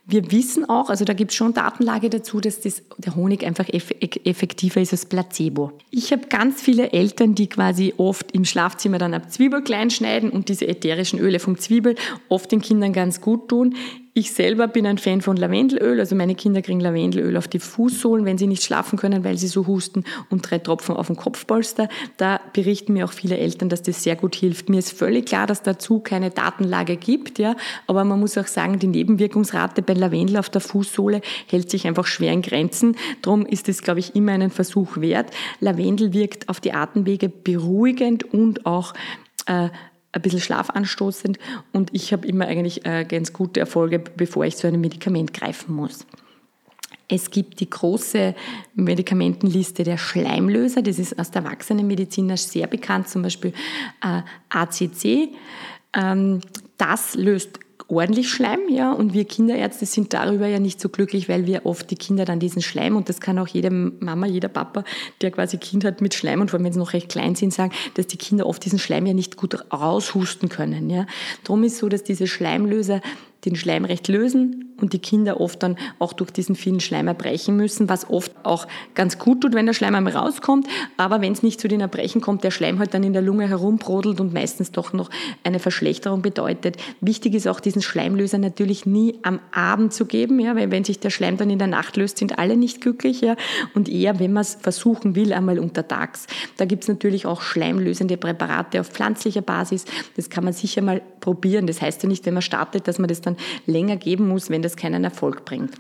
Wir 0.07 0.31
wissen 0.31 0.69
auch, 0.69 0.89
also 0.89 1.05
da 1.05 1.15
gibt 1.15 1.33
es 1.33 1.37
schon 1.37 1.53
Datenlage 1.53 2.11
dazu, 2.11 2.41
dass 2.41 2.61
das, 2.61 2.83
der 2.99 3.17
Honig 3.17 3.45
einfach 3.45 3.69
effektiver 3.69 4.81
ist 4.81 4.93
als 4.93 5.07
Placebo. 5.07 5.73
Ich 5.91 6.13
habe 6.13 6.29
ganz 6.29 6.63
viele 6.63 6.93
Eltern, 6.93 7.35
die 7.35 7.49
quasi 7.49 7.93
oft 7.97 8.31
im 8.31 8.45
Schlafzimmer 8.45 8.99
dann 8.99 9.15
ab 9.15 9.33
Zwiebel 9.33 9.63
klein 9.63 9.91
schneiden 9.91 10.31
und 10.31 10.49
diese 10.49 10.69
ätherischen 10.69 11.19
Öle 11.19 11.41
vom 11.41 11.59
Zwiebel 11.59 11.97
oft 12.29 12.53
den 12.53 12.61
Kindern 12.61 12.93
ganz 12.93 13.21
gut 13.21 13.49
tun. 13.49 13.75
Ich 14.19 14.33
selber 14.33 14.67
bin 14.67 14.87
ein 14.87 14.97
Fan 14.97 15.21
von 15.21 15.37
Lavendelöl, 15.37 16.01
also 16.01 16.17
meine 16.17 16.35
Kinder 16.35 16.63
kriegen 16.63 16.81
Lavendelöl 16.81 17.37
auf 17.37 17.49
die 17.49 17.59
Fußsohlen, 17.59 18.25
wenn 18.25 18.39
sie 18.39 18.47
nicht 18.47 18.63
schlafen 18.63 18.99
können, 18.99 19.25
weil 19.25 19.37
sie 19.37 19.47
so 19.47 19.67
husten 19.67 20.05
und 20.31 20.51
drei 20.51 20.59
Tropfen 20.59 20.97
auf 20.97 21.09
dem 21.09 21.17
Kopfpolster. 21.17 21.91
Da 22.17 22.41
berichten 22.55 22.95
mir 22.95 23.05
auch 23.05 23.13
viele 23.13 23.37
Eltern, 23.37 23.69
dass 23.69 23.83
das 23.83 24.03
sehr 24.03 24.17
gut 24.17 24.35
hilft. 24.35 24.71
Mir 24.71 24.79
ist 24.79 24.93
völlig 24.93 25.27
klar, 25.27 25.47
dass 25.47 25.61
dazu 25.61 26.01
keine 26.01 26.31
Datenlage 26.31 26.97
gibt, 26.97 27.39
ja, 27.39 27.57
aber 27.87 28.05
man 28.05 28.19
muss 28.19 28.39
auch 28.39 28.47
sagen, 28.47 28.79
die 28.79 28.87
Nebenwirkungsrate 28.87 29.83
bei 29.83 29.93
Lavendel 29.93 30.39
auf 30.39 30.49
der 30.49 30.63
Fußsohle 30.63 31.21
hält 31.47 31.71
sich 31.71 31.87
einfach 31.87 32.07
schwer 32.07 32.33
in 32.33 32.41
Grenzen. 32.41 32.97
Darum 33.21 33.45
ist 33.45 33.69
es, 33.69 33.83
glaube 33.83 34.01
ich, 34.01 34.17
immer 34.17 34.33
einen 34.33 34.51
Versuch 34.51 34.97
wert. 34.97 35.31
Lavendel 35.61 36.15
wirkt 36.15 36.49
auf 36.49 36.61
die 36.61 36.73
Atemwege 36.73 37.29
beruhigend 37.29 38.33
und 38.33 38.65
auch 38.65 38.95
äh, 39.45 39.69
ein 40.17 40.23
bisschen 40.23 40.41
schlafanstoßend 40.41 41.39
und 41.73 41.91
ich 41.93 42.13
habe 42.13 42.27
immer 42.27 42.47
eigentlich 42.47 42.85
äh, 42.85 43.05
ganz 43.05 43.33
gute 43.33 43.61
Erfolge, 43.61 43.99
bevor 43.99 44.45
ich 44.45 44.57
zu 44.57 44.67
einem 44.67 44.81
Medikament 44.81 45.33
greifen 45.33 45.75
muss. 45.75 46.07
Es 47.09 47.31
gibt 47.31 47.61
die 47.61 47.71
große 47.71 48.35
Medikamentenliste 48.75 49.85
der 49.85 49.97
Schleimlöser, 49.97 50.83
das 50.83 50.99
ist 50.99 51.19
aus 51.19 51.31
der 51.31 51.43
Erwachsenenmedizin 51.43 52.37
sehr 52.37 52.67
bekannt, 52.67 53.09
zum 53.09 53.23
Beispiel 53.23 53.53
äh, 54.03 54.23
ACC. 54.49 55.29
Ähm, 55.93 56.41
das 56.79 57.15
löst 57.15 57.61
ordentlich 57.89 58.31
Schleim, 58.31 58.61
ja, 58.69 58.93
und 58.93 59.15
wir 59.15 59.25
Kinderärzte 59.25 59.87
sind 59.87 60.13
darüber 60.13 60.47
ja 60.47 60.59
nicht 60.59 60.81
so 60.81 60.89
glücklich, 60.89 61.29
weil 61.29 61.47
wir 61.47 61.67
oft 61.67 61.91
die 61.91 61.97
Kinder 61.97 62.25
dann 62.25 62.41
diesen 62.41 62.63
Schleim, 62.63 62.97
und 62.97 63.09
das 63.09 63.21
kann 63.21 63.39
auch 63.39 63.49
jede 63.49 63.71
Mama, 63.71 64.27
jeder 64.27 64.49
Papa, 64.49 64.85
der 65.21 65.31
quasi 65.31 65.59
Kind 65.59 65.85
hat 65.85 66.01
mit 66.01 66.15
Schleim, 66.15 66.41
und 66.41 66.51
vor 66.51 66.59
allem 66.59 66.65
wenn 66.65 66.73
sie 66.73 66.79
noch 66.79 66.93
recht 66.93 67.09
klein 67.09 67.35
sind, 67.35 67.53
sagen, 67.53 67.73
dass 67.95 68.07
die 68.07 68.17
Kinder 68.17 68.47
oft 68.47 68.65
diesen 68.65 68.79
Schleim 68.79 69.07
ja 69.07 69.15
nicht 69.15 69.37
gut 69.37 69.73
raushusten 69.73 70.49
können, 70.49 70.91
ja. 70.91 71.07
Darum 71.45 71.63
ist 71.65 71.79
so, 71.79 71.89
dass 71.89 72.03
diese 72.03 72.27
Schleimlöser 72.27 73.01
den 73.45 73.57
Schleim 73.57 73.85
recht 73.85 74.09
lösen 74.09 74.66
und 74.81 74.93
die 74.93 74.99
Kinder 74.99 75.41
oft 75.41 75.63
dann 75.63 75.77
auch 75.99 76.13
durch 76.13 76.31
diesen 76.31 76.55
vielen 76.55 76.81
Schleim 76.81 77.09
erbrechen 77.09 77.57
müssen, 77.57 77.89
was 77.89 78.09
oft 78.11 78.33
auch 78.43 78.67
ganz 78.95 79.19
gut 79.19 79.41
tut, 79.41 79.55
wenn 79.55 79.67
der 79.67 79.73
Schleim 79.73 79.95
einmal 79.95 80.15
rauskommt. 80.15 80.67
Aber 80.97 81.21
wenn 81.21 81.33
es 81.33 81.43
nicht 81.43 81.61
zu 81.61 81.69
den 81.69 81.81
Erbrechen 81.81 82.21
kommt, 82.21 82.45
der 82.45 82.51
Schleim 82.51 82.79
halt 82.79 82.95
dann 82.95 83.03
in 83.03 83.13
der 83.13 83.23
Lunge 83.23 83.49
herumbrodelt 83.49 84.21
und 84.21 84.35
meistens 84.35 84.73
doch 84.73 84.93
noch 84.93 85.11
eine 85.45 85.59
Verschlechterung 85.59 86.23
bedeutet. 86.23 86.77
Wichtig 87.01 87.35
ist 87.35 87.49
auch, 87.49 87.61
diesen 87.61 87.83
Schleimlöser 87.83 88.39
natürlich 88.39 88.87
nie 88.87 89.19
am 89.23 89.41
Abend 89.53 89.93
zu 89.93 90.07
geben, 90.07 90.39
ja, 90.41 90.57
weil 90.57 90.71
wenn 90.71 90.85
sich 90.85 91.01
der 91.01 91.11
Schleim 91.11 91.37
dann 91.37 91.51
in 91.51 91.59
der 91.59 91.69
Nacht 91.69 91.97
löst, 91.97 92.19
sind 92.19 92.39
alle 92.39 92.57
nicht 92.57 92.81
glücklich. 92.81 93.21
Ja, 93.21 93.37
und 93.75 93.89
eher, 93.89 94.19
wenn 94.19 94.33
man 94.33 94.43
es 94.43 94.59
versuchen 94.61 95.15
will, 95.15 95.33
einmal 95.33 95.59
untertags. 95.59 96.27
Da 96.57 96.65
gibt 96.65 96.85
es 96.85 96.89
natürlich 96.89 97.27
auch 97.27 97.41
schleimlösende 97.43 98.17
Präparate 98.17 98.81
auf 98.81 98.89
pflanzlicher 98.89 99.43
Basis. 99.43 99.85
Das 100.17 100.31
kann 100.31 100.45
man 100.45 100.53
sicher 100.53 100.83
mal 100.83 101.03
probieren. 101.21 101.67
Das 101.67 101.81
heißt 101.81 102.03
ja 102.03 102.09
nicht, 102.09 102.27
wenn 102.27 102.35
man 102.35 102.43
startet, 102.43 102.89
dass 102.89 102.99
man 102.99 103.09
das 103.09 103.21
dann 103.21 103.37
länger 103.67 103.97
geben 103.97 104.29
muss, 104.29 104.51
wenn 104.51 104.63
das 104.67 104.77
keinen 104.77 105.05
Erfolg 105.05 105.45
bringt. 105.45 105.75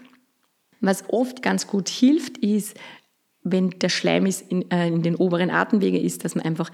Was 0.80 1.04
oft 1.08 1.42
ganz 1.42 1.66
gut 1.66 1.88
hilft, 1.88 2.38
ist, 2.38 2.76
wenn 3.42 3.70
der 3.70 3.88
Schleim 3.88 4.26
ist 4.26 4.50
in, 4.50 4.70
äh, 4.70 4.88
in 4.88 5.02
den 5.02 5.16
oberen 5.16 5.50
Atemwegen 5.50 6.00
ist, 6.00 6.24
dass 6.24 6.34
man 6.34 6.44
einfach 6.44 6.70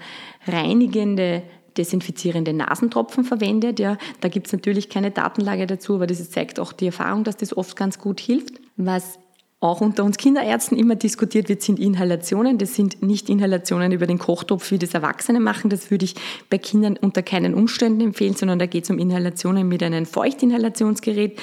reinigende 0.47 1.43
desinfizierende 1.77 2.53
Nasentropfen 2.53 3.23
verwendet. 3.23 3.79
Ja, 3.79 3.97
da 4.21 4.29
gibt 4.29 4.47
es 4.47 4.53
natürlich 4.53 4.89
keine 4.89 5.11
Datenlage 5.11 5.65
dazu, 5.67 5.95
aber 5.95 6.07
das 6.07 6.29
zeigt 6.29 6.59
auch 6.59 6.73
die 6.73 6.87
Erfahrung, 6.87 7.23
dass 7.23 7.37
das 7.37 7.55
oft 7.55 7.75
ganz 7.75 7.99
gut 7.99 8.19
hilft. 8.19 8.59
Was 8.75 9.19
auch 9.63 9.79
unter 9.79 10.03
uns 10.03 10.17
Kinderärzten 10.17 10.77
immer 10.77 10.95
diskutiert 10.95 11.47
wird, 11.47 11.61
sind 11.61 11.79
Inhalationen. 11.79 12.57
Das 12.57 12.75
sind 12.75 13.01
nicht 13.01 13.29
Inhalationen 13.29 13.93
über 13.93 14.05
den 14.05 14.19
Kochtopf, 14.19 14.69
wie 14.71 14.77
das 14.77 14.93
Erwachsene 14.93 15.39
machen. 15.39 15.69
Das 15.69 15.89
würde 15.89 16.03
ich 16.03 16.15
bei 16.49 16.57
Kindern 16.57 16.97
unter 16.97 17.23
keinen 17.23 17.53
Umständen 17.53 18.01
empfehlen, 18.01 18.35
sondern 18.35 18.59
da 18.59 18.65
geht 18.65 18.83
es 18.83 18.89
um 18.89 18.99
Inhalationen 18.99 19.67
mit 19.67 19.81
einem 19.81 20.05
Feuchtinhalationsgerät. 20.05 21.39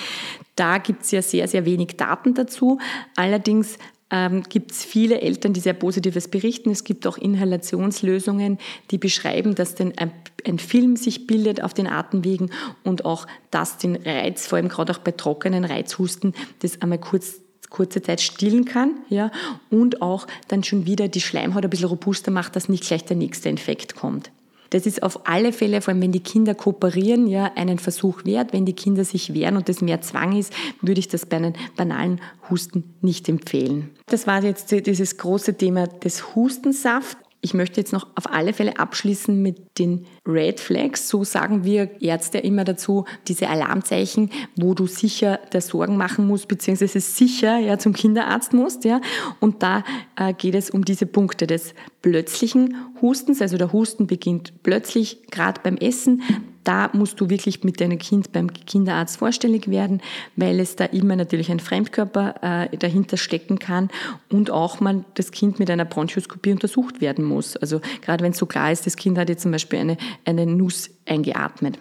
Da 0.54 0.76
gibt 0.78 1.04
es 1.04 1.12
ja 1.12 1.22
sehr, 1.22 1.48
sehr 1.48 1.64
wenig 1.64 1.96
Daten 1.96 2.34
dazu. 2.34 2.78
Allerdings 3.16 3.78
ähm, 4.10 4.42
gibt 4.42 4.72
es 4.72 4.84
viele 4.84 5.22
Eltern, 5.22 5.54
die 5.54 5.60
sehr 5.60 5.72
Positives 5.72 6.28
berichten. 6.28 6.70
Es 6.70 6.84
gibt 6.84 7.06
auch 7.06 7.16
Inhalationslösungen, 7.16 8.58
die 8.90 8.98
beschreiben, 8.98 9.54
dass 9.54 9.76
denn 9.76 9.96
ein, 9.96 10.12
ein 10.46 10.58
Film 10.58 10.96
sich 10.96 11.26
bildet 11.26 11.62
auf 11.62 11.72
den 11.72 11.86
Atemwegen 11.86 12.50
und 12.84 13.06
auch 13.06 13.26
das 13.50 13.78
den 13.78 13.96
Reiz, 13.96 14.46
vor 14.46 14.58
allem 14.58 14.68
gerade 14.68 14.92
auch 14.92 14.98
bei 14.98 15.12
trockenen 15.12 15.64
Reizhusten, 15.64 16.34
das 16.58 16.82
einmal 16.82 16.98
kurz 16.98 17.40
kurze 17.70 18.02
Zeit 18.02 18.20
stillen 18.20 18.64
kann, 18.64 18.96
ja, 19.08 19.30
und 19.70 20.02
auch 20.02 20.26
dann 20.48 20.64
schon 20.64 20.86
wieder 20.86 21.08
die 21.08 21.20
Schleimhaut 21.20 21.64
ein 21.64 21.70
bisschen 21.70 21.88
robuster 21.88 22.30
macht, 22.30 22.56
dass 22.56 22.68
nicht 22.68 22.84
gleich 22.84 23.04
der 23.04 23.16
nächste 23.16 23.48
Infekt 23.48 23.96
kommt. 23.96 24.30
Das 24.70 24.86
ist 24.86 25.02
auf 25.02 25.26
alle 25.26 25.52
Fälle, 25.52 25.80
vor 25.80 25.92
allem 25.92 26.02
wenn 26.02 26.12
die 26.12 26.22
Kinder 26.22 26.54
kooperieren, 26.54 27.26
ja, 27.26 27.52
einen 27.56 27.78
Versuch 27.78 28.24
wert. 28.24 28.52
Wenn 28.52 28.66
die 28.66 28.72
Kinder 28.72 29.04
sich 29.04 29.34
wehren 29.34 29.56
und 29.56 29.68
das 29.68 29.80
mehr 29.80 30.00
Zwang 30.00 30.36
ist, 30.36 30.52
würde 30.80 31.00
ich 31.00 31.08
das 31.08 31.26
bei 31.26 31.36
einem 31.36 31.54
banalen 31.76 32.20
Husten 32.48 32.84
nicht 33.00 33.28
empfehlen. 33.28 33.90
Das 34.06 34.28
war 34.28 34.42
jetzt 34.44 34.70
dieses 34.70 35.16
große 35.16 35.54
Thema 35.56 35.88
des 35.88 36.36
Hustensaft. 36.36 37.18
Ich 37.42 37.54
möchte 37.54 37.80
jetzt 37.80 37.92
noch 37.92 38.06
auf 38.16 38.30
alle 38.30 38.52
Fälle 38.52 38.78
abschließen 38.78 39.40
mit 39.40 39.78
den 39.78 40.06
Red 40.26 40.60
Flags. 40.60 41.08
So 41.08 41.24
sagen 41.24 41.64
wir 41.64 42.02
Ärzte 42.02 42.38
immer 42.38 42.64
dazu, 42.64 43.06
diese 43.28 43.48
Alarmzeichen, 43.48 44.30
wo 44.56 44.74
du 44.74 44.86
sicher 44.86 45.40
der 45.52 45.62
Sorgen 45.62 45.96
machen 45.96 46.26
musst, 46.26 46.48
beziehungsweise 46.48 47.00
sicher 47.00 47.58
ja, 47.58 47.78
zum 47.78 47.94
Kinderarzt 47.94 48.52
musst. 48.52 48.84
Ja. 48.84 49.00
Und 49.40 49.62
da 49.62 49.84
äh, 50.16 50.34
geht 50.34 50.54
es 50.54 50.68
um 50.68 50.84
diese 50.84 51.06
Punkte 51.06 51.46
des 51.46 51.74
plötzlichen 52.02 52.76
Hustens. 53.00 53.40
Also 53.40 53.56
der 53.56 53.72
Husten 53.72 54.06
beginnt 54.06 54.62
plötzlich, 54.62 55.22
gerade 55.30 55.62
beim 55.62 55.76
Essen. 55.76 56.22
Da 56.70 56.88
musst 56.92 57.20
du 57.20 57.28
wirklich 57.28 57.64
mit 57.64 57.80
deinem 57.80 57.98
Kind 57.98 58.30
beim 58.30 58.52
Kinderarzt 58.52 59.16
vorstellig 59.16 59.68
werden, 59.72 60.00
weil 60.36 60.60
es 60.60 60.76
da 60.76 60.84
immer 60.84 61.16
natürlich 61.16 61.50
ein 61.50 61.58
Fremdkörper 61.58 62.68
äh, 62.70 62.76
dahinter 62.76 63.16
stecken 63.16 63.58
kann 63.58 63.88
und 64.30 64.52
auch 64.52 64.78
mal 64.78 65.04
das 65.14 65.32
Kind 65.32 65.58
mit 65.58 65.68
einer 65.68 65.84
Bronchoskopie 65.84 66.52
untersucht 66.52 67.00
werden 67.00 67.24
muss. 67.24 67.56
Also 67.56 67.80
gerade 68.02 68.22
wenn 68.22 68.30
es 68.30 68.38
so 68.38 68.46
klar 68.46 68.70
ist, 68.70 68.86
das 68.86 68.94
Kind 68.94 69.18
hat 69.18 69.28
jetzt 69.28 69.42
zum 69.42 69.50
Beispiel 69.50 69.80
eine, 69.80 69.96
eine 70.24 70.46
Nuss 70.46 70.90
eingeatmet. 71.06 71.76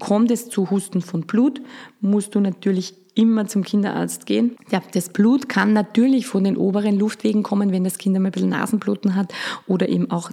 Kommt 0.00 0.32
es 0.32 0.48
zu 0.48 0.70
Husten 0.70 1.02
von 1.02 1.20
Blut, 1.20 1.60
musst 2.00 2.34
du 2.34 2.40
natürlich 2.40 2.94
immer 3.14 3.46
zum 3.46 3.62
Kinderarzt 3.62 4.26
gehen. 4.26 4.56
Ja, 4.72 4.82
das 4.92 5.10
Blut 5.10 5.48
kann 5.48 5.72
natürlich 5.72 6.26
von 6.26 6.42
den 6.42 6.56
oberen 6.56 6.98
Luftwegen 6.98 7.44
kommen, 7.44 7.70
wenn 7.70 7.84
das 7.84 7.98
Kind 7.98 8.16
einmal 8.16 8.30
ein 8.30 8.32
bisschen 8.32 8.48
Nasenbluten 8.48 9.14
hat 9.14 9.32
oder 9.68 9.88
eben 9.88 10.10
auch 10.10 10.32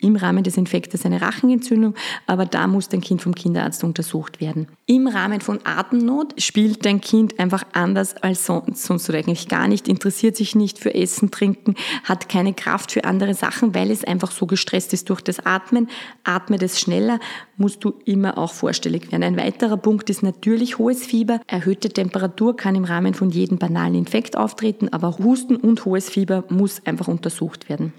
im 0.00 0.16
Rahmen 0.16 0.44
des 0.44 0.56
Infektes 0.56 1.04
eine 1.04 1.20
Rachenentzündung, 1.20 1.94
aber 2.26 2.46
da 2.46 2.66
muss 2.66 2.88
dein 2.88 3.00
Kind 3.00 3.22
vom 3.22 3.34
Kinderarzt 3.34 3.84
untersucht 3.84 4.40
werden. 4.40 4.68
Im 4.86 5.06
Rahmen 5.06 5.40
von 5.40 5.60
Atemnot 5.64 6.40
spielt 6.40 6.84
dein 6.84 7.00
Kind 7.00 7.38
einfach 7.38 7.64
anders 7.72 8.16
als 8.16 8.46
sonst 8.46 9.08
oder 9.08 9.18
eigentlich 9.18 9.48
gar 9.48 9.68
nicht, 9.68 9.88
interessiert 9.88 10.36
sich 10.36 10.54
nicht 10.54 10.78
für 10.78 10.94
Essen, 10.94 11.30
Trinken, 11.30 11.74
hat 12.04 12.28
keine 12.28 12.54
Kraft 12.54 12.92
für 12.92 13.04
andere 13.04 13.34
Sachen, 13.34 13.74
weil 13.74 13.90
es 13.90 14.04
einfach 14.04 14.30
so 14.30 14.46
gestresst 14.46 14.92
ist 14.92 15.10
durch 15.10 15.20
das 15.20 15.44
Atmen. 15.44 15.88
Atmet 16.24 16.62
es 16.62 16.80
schneller, 16.80 17.20
musst 17.56 17.84
du 17.84 17.94
immer 18.04 18.38
auch 18.38 18.52
vorstellig 18.52 19.10
werden. 19.12 19.22
Ein 19.22 19.36
weiterer 19.36 19.76
Punkt 19.76 20.08
ist 20.10 20.22
natürlich 20.22 20.78
hohes 20.78 21.04
Fieber. 21.04 21.40
Erhöhte 21.46 21.88
Temperatur 21.88 22.56
kann 22.56 22.74
im 22.74 22.84
Rahmen 22.84 23.14
von 23.14 23.30
jedem 23.30 23.58
banalen 23.58 23.94
Infekt 23.94 24.36
auftreten, 24.36 24.88
aber 24.90 25.18
Husten 25.18 25.56
und 25.56 25.84
hohes 25.84 26.08
Fieber 26.08 26.44
muss 26.48 26.84
einfach 26.86 27.08
untersucht 27.08 27.68
werden. 27.68 27.92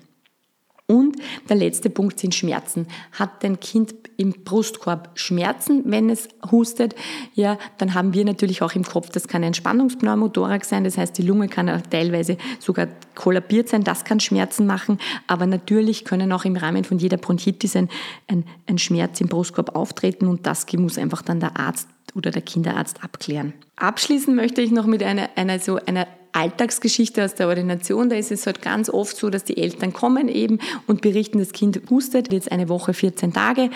Und 0.89 1.17
der 1.47 1.55
letzte 1.55 1.91
Punkt 1.91 2.19
sind 2.19 2.33
Schmerzen. 2.33 2.87
Hat 3.11 3.43
dein 3.43 3.59
Kind 3.59 3.93
im 4.17 4.31
Brustkorb 4.43 5.11
Schmerzen, 5.13 5.83
wenn 5.85 6.09
es 6.09 6.29
hustet, 6.51 6.95
ja, 7.35 7.59
dann 7.77 7.93
haben 7.93 8.15
wir 8.15 8.25
natürlich 8.25 8.63
auch 8.63 8.73
im 8.73 8.83
Kopf, 8.83 9.09
das 9.11 9.27
kann 9.27 9.43
ein 9.43 9.53
Spannungspneumothorax 9.53 10.67
sein, 10.67 10.83
das 10.83 10.97
heißt, 10.97 11.15
die 11.17 11.21
Lunge 11.21 11.47
kann 11.47 11.69
auch 11.69 11.81
teilweise 11.89 12.37
sogar 12.57 12.87
kollabiert 13.13 13.69
sein, 13.69 13.83
das 13.83 14.03
kann 14.03 14.19
Schmerzen 14.19 14.65
machen, 14.65 14.97
aber 15.27 15.45
natürlich 15.45 16.05
können 16.05 16.31
auch 16.31 16.43
im 16.43 16.55
Rahmen 16.55 16.83
von 16.83 16.97
jeder 16.97 17.17
Bronchitis 17.17 17.75
ein, 17.75 17.87
ein, 18.27 18.43
ein 18.65 18.79
Schmerz 18.79 19.21
im 19.21 19.27
Brustkorb 19.27 19.75
auftreten. 19.75 20.27
Und 20.27 20.47
das 20.47 20.65
muss 20.73 20.97
einfach 20.97 21.21
dann 21.21 21.39
der 21.39 21.57
Arzt 21.57 21.87
oder 22.15 22.31
der 22.31 22.41
Kinderarzt 22.41 23.03
abklären. 23.03 23.53
Abschließen 23.75 24.35
möchte 24.35 24.61
ich 24.61 24.71
noch 24.71 24.87
mit 24.87 25.03
einer, 25.03 25.29
einer 25.35 25.59
so 25.59 25.77
einer 25.85 26.07
Alltagsgeschichte 26.31 27.23
aus 27.23 27.35
der 27.35 27.47
Ordination. 27.47 28.09
Da 28.09 28.15
ist 28.15 28.31
es 28.31 28.45
halt 28.45 28.61
ganz 28.61 28.89
oft 28.89 29.15
so, 29.15 29.29
dass 29.29 29.43
die 29.43 29.57
Eltern 29.57 29.93
kommen 29.93 30.27
eben 30.27 30.59
und 30.87 31.01
berichten, 31.01 31.39
das 31.39 31.51
Kind 31.51 31.81
hustet 31.89 32.31
jetzt 32.31 32.51
eine 32.51 32.69
Woche, 32.69 32.93
14 32.93 33.33
Tage 33.33 33.69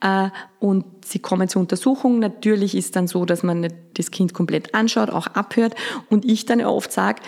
äh, 0.00 0.28
und 0.58 0.84
sie 1.04 1.18
kommen 1.18 1.48
zur 1.48 1.62
Untersuchung. 1.62 2.18
Natürlich 2.18 2.74
ist 2.74 2.96
dann 2.96 3.06
so, 3.06 3.24
dass 3.24 3.42
man 3.42 3.68
das 3.94 4.10
Kind 4.10 4.34
komplett 4.34 4.74
anschaut, 4.74 5.10
auch 5.10 5.28
abhört 5.28 5.74
und 6.08 6.24
ich 6.24 6.46
dann 6.46 6.60
oft 6.62 6.92
sage, 6.92 7.22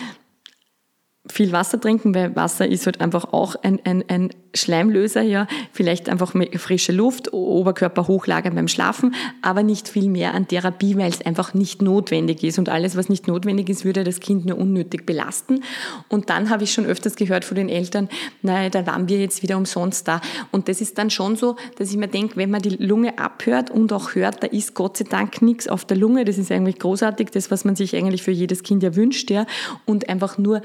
viel 1.31 1.53
Wasser 1.53 1.81
trinken, 1.81 2.15
weil 2.15 2.35
Wasser 2.35 2.67
ist 2.67 2.87
halt 2.87 3.01
einfach 3.01 3.33
auch 3.33 3.55
ein, 3.63 3.81
ein, 3.85 4.05
ein 4.09 4.31
Schleimlöser, 4.55 5.23
ja, 5.23 5.47
vielleicht 5.73 6.09
einfach 6.09 6.35
frische 6.57 6.93
Luft, 6.93 7.33
Oberkörper 7.33 8.09
hochlagern 8.09 8.55
beim 8.55 8.67
Schlafen, 8.69 9.15
aber 9.41 9.63
nicht 9.63 9.89
viel 9.89 10.09
mehr 10.09 10.35
an 10.35 10.49
Therapie, 10.49 10.97
weil 10.97 11.11
es 11.11 11.25
einfach 11.25 11.55
nicht 11.55 11.81
notwendig 11.81 12.43
ist 12.43 12.59
und 12.59 12.69
alles, 12.69 12.97
was 12.97 13.09
nicht 13.09 13.29
notwendig 13.29 13.71
ist, 13.71 13.85
würde 13.85 14.03
das 14.03 14.19
Kind 14.19 14.47
nur 14.47 14.59
unnötig 14.59 15.07
belasten. 15.07 15.63
Und 16.09 16.29
dann 16.29 16.51
habe 16.51 16.65
ich 16.65 16.73
schon 16.73 16.87
öfters 16.87 17.15
gehört 17.15 17.45
von 17.45 17.55
den 17.55 17.69
Eltern, 17.69 18.09
naja, 18.43 18.69
da 18.69 18.85
waren 18.87 19.09
wir 19.09 19.21
jetzt 19.21 19.43
wieder 19.43 19.57
umsonst 19.57 20.09
da. 20.09 20.21
Und 20.51 20.69
das 20.69 20.81
ist 20.81 20.99
dann 20.99 21.09
schon 21.09 21.37
so, 21.37 21.57
dass 21.79 21.91
ich 21.91 21.97
mir 21.97 22.09
denke, 22.09 22.37
wenn 22.37 22.51
man 22.51 22.63
die 22.63 22.71
Lunge 22.71 23.19
abhört 23.19 23.71
und 23.71 23.93
auch 23.93 24.17
hört, 24.17 24.43
da 24.43 24.49
ist 24.49 24.75
Gott 24.75 24.97
sei 24.97 25.05
Dank 25.09 25.41
nichts 25.41 25.69
auf 25.69 25.85
der 25.85 25.97
Lunge, 25.97 26.25
das 26.25 26.37
ist 26.37 26.51
eigentlich 26.51 26.81
großartig, 26.81 27.31
das, 27.31 27.51
was 27.53 27.65
man 27.65 27.77
sich 27.77 27.95
eigentlich 27.95 28.25
für 28.25 28.33
jedes 28.33 28.65
Kind 28.65 28.83
ja 28.83 28.97
wünscht, 28.97 29.31
ja, 29.31 29.47
und 29.87 30.09
einfach 30.09 30.37
nur 30.37 30.63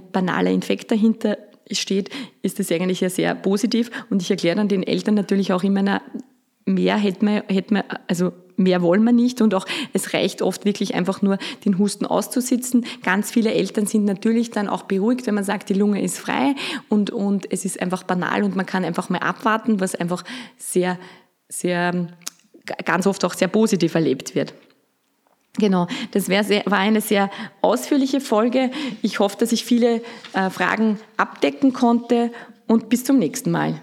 banaler 0.00 0.50
Infekt 0.50 0.90
dahinter 0.90 1.38
steht, 1.70 2.10
ist 2.42 2.58
das 2.58 2.72
eigentlich 2.72 3.00
ja 3.00 3.10
sehr 3.10 3.34
positiv. 3.34 3.90
Und 4.10 4.22
ich 4.22 4.30
erkläre 4.30 4.56
dann 4.56 4.68
den 4.68 4.82
Eltern 4.82 5.14
natürlich 5.14 5.52
auch 5.52 5.62
immer, 5.62 6.00
mehr 6.66 6.96
hätte 6.96 7.24
man, 7.24 7.42
hätte 7.48 7.74
man, 7.74 7.84
also 8.08 8.32
mehr 8.56 8.82
wollen 8.82 9.02
wir 9.04 9.12
nicht 9.12 9.40
und 9.40 9.54
auch 9.54 9.66
es 9.92 10.12
reicht 10.12 10.42
oft 10.42 10.64
wirklich 10.64 10.94
einfach 10.94 11.22
nur 11.22 11.38
den 11.64 11.78
Husten 11.78 12.06
auszusitzen. 12.06 12.84
Ganz 13.02 13.30
viele 13.30 13.52
Eltern 13.52 13.86
sind 13.86 14.04
natürlich 14.04 14.50
dann 14.50 14.68
auch 14.68 14.82
beruhigt, 14.82 15.26
wenn 15.26 15.34
man 15.34 15.44
sagt, 15.44 15.68
die 15.70 15.74
Lunge 15.74 16.02
ist 16.02 16.18
frei 16.18 16.54
und, 16.88 17.10
und 17.10 17.50
es 17.50 17.64
ist 17.64 17.80
einfach 17.80 18.02
banal 18.02 18.44
und 18.44 18.56
man 18.56 18.66
kann 18.66 18.84
einfach 18.84 19.08
mal 19.08 19.18
abwarten, 19.18 19.80
was 19.80 19.94
einfach 19.94 20.24
sehr, 20.58 20.98
sehr, 21.48 22.08
ganz 22.84 23.06
oft 23.06 23.24
auch 23.24 23.34
sehr 23.34 23.48
positiv 23.48 23.94
erlebt 23.94 24.34
wird. 24.34 24.54
Genau, 25.58 25.88
das 26.12 26.28
sehr, 26.44 26.62
war 26.66 26.78
eine 26.78 27.00
sehr 27.00 27.30
ausführliche 27.60 28.20
Folge. 28.20 28.70
Ich 29.02 29.18
hoffe, 29.18 29.36
dass 29.38 29.52
ich 29.52 29.64
viele 29.64 30.00
äh, 30.32 30.48
Fragen 30.48 30.98
abdecken 31.16 31.72
konnte 31.72 32.30
und 32.66 32.88
bis 32.88 33.04
zum 33.04 33.18
nächsten 33.18 33.50
Mal. 33.50 33.80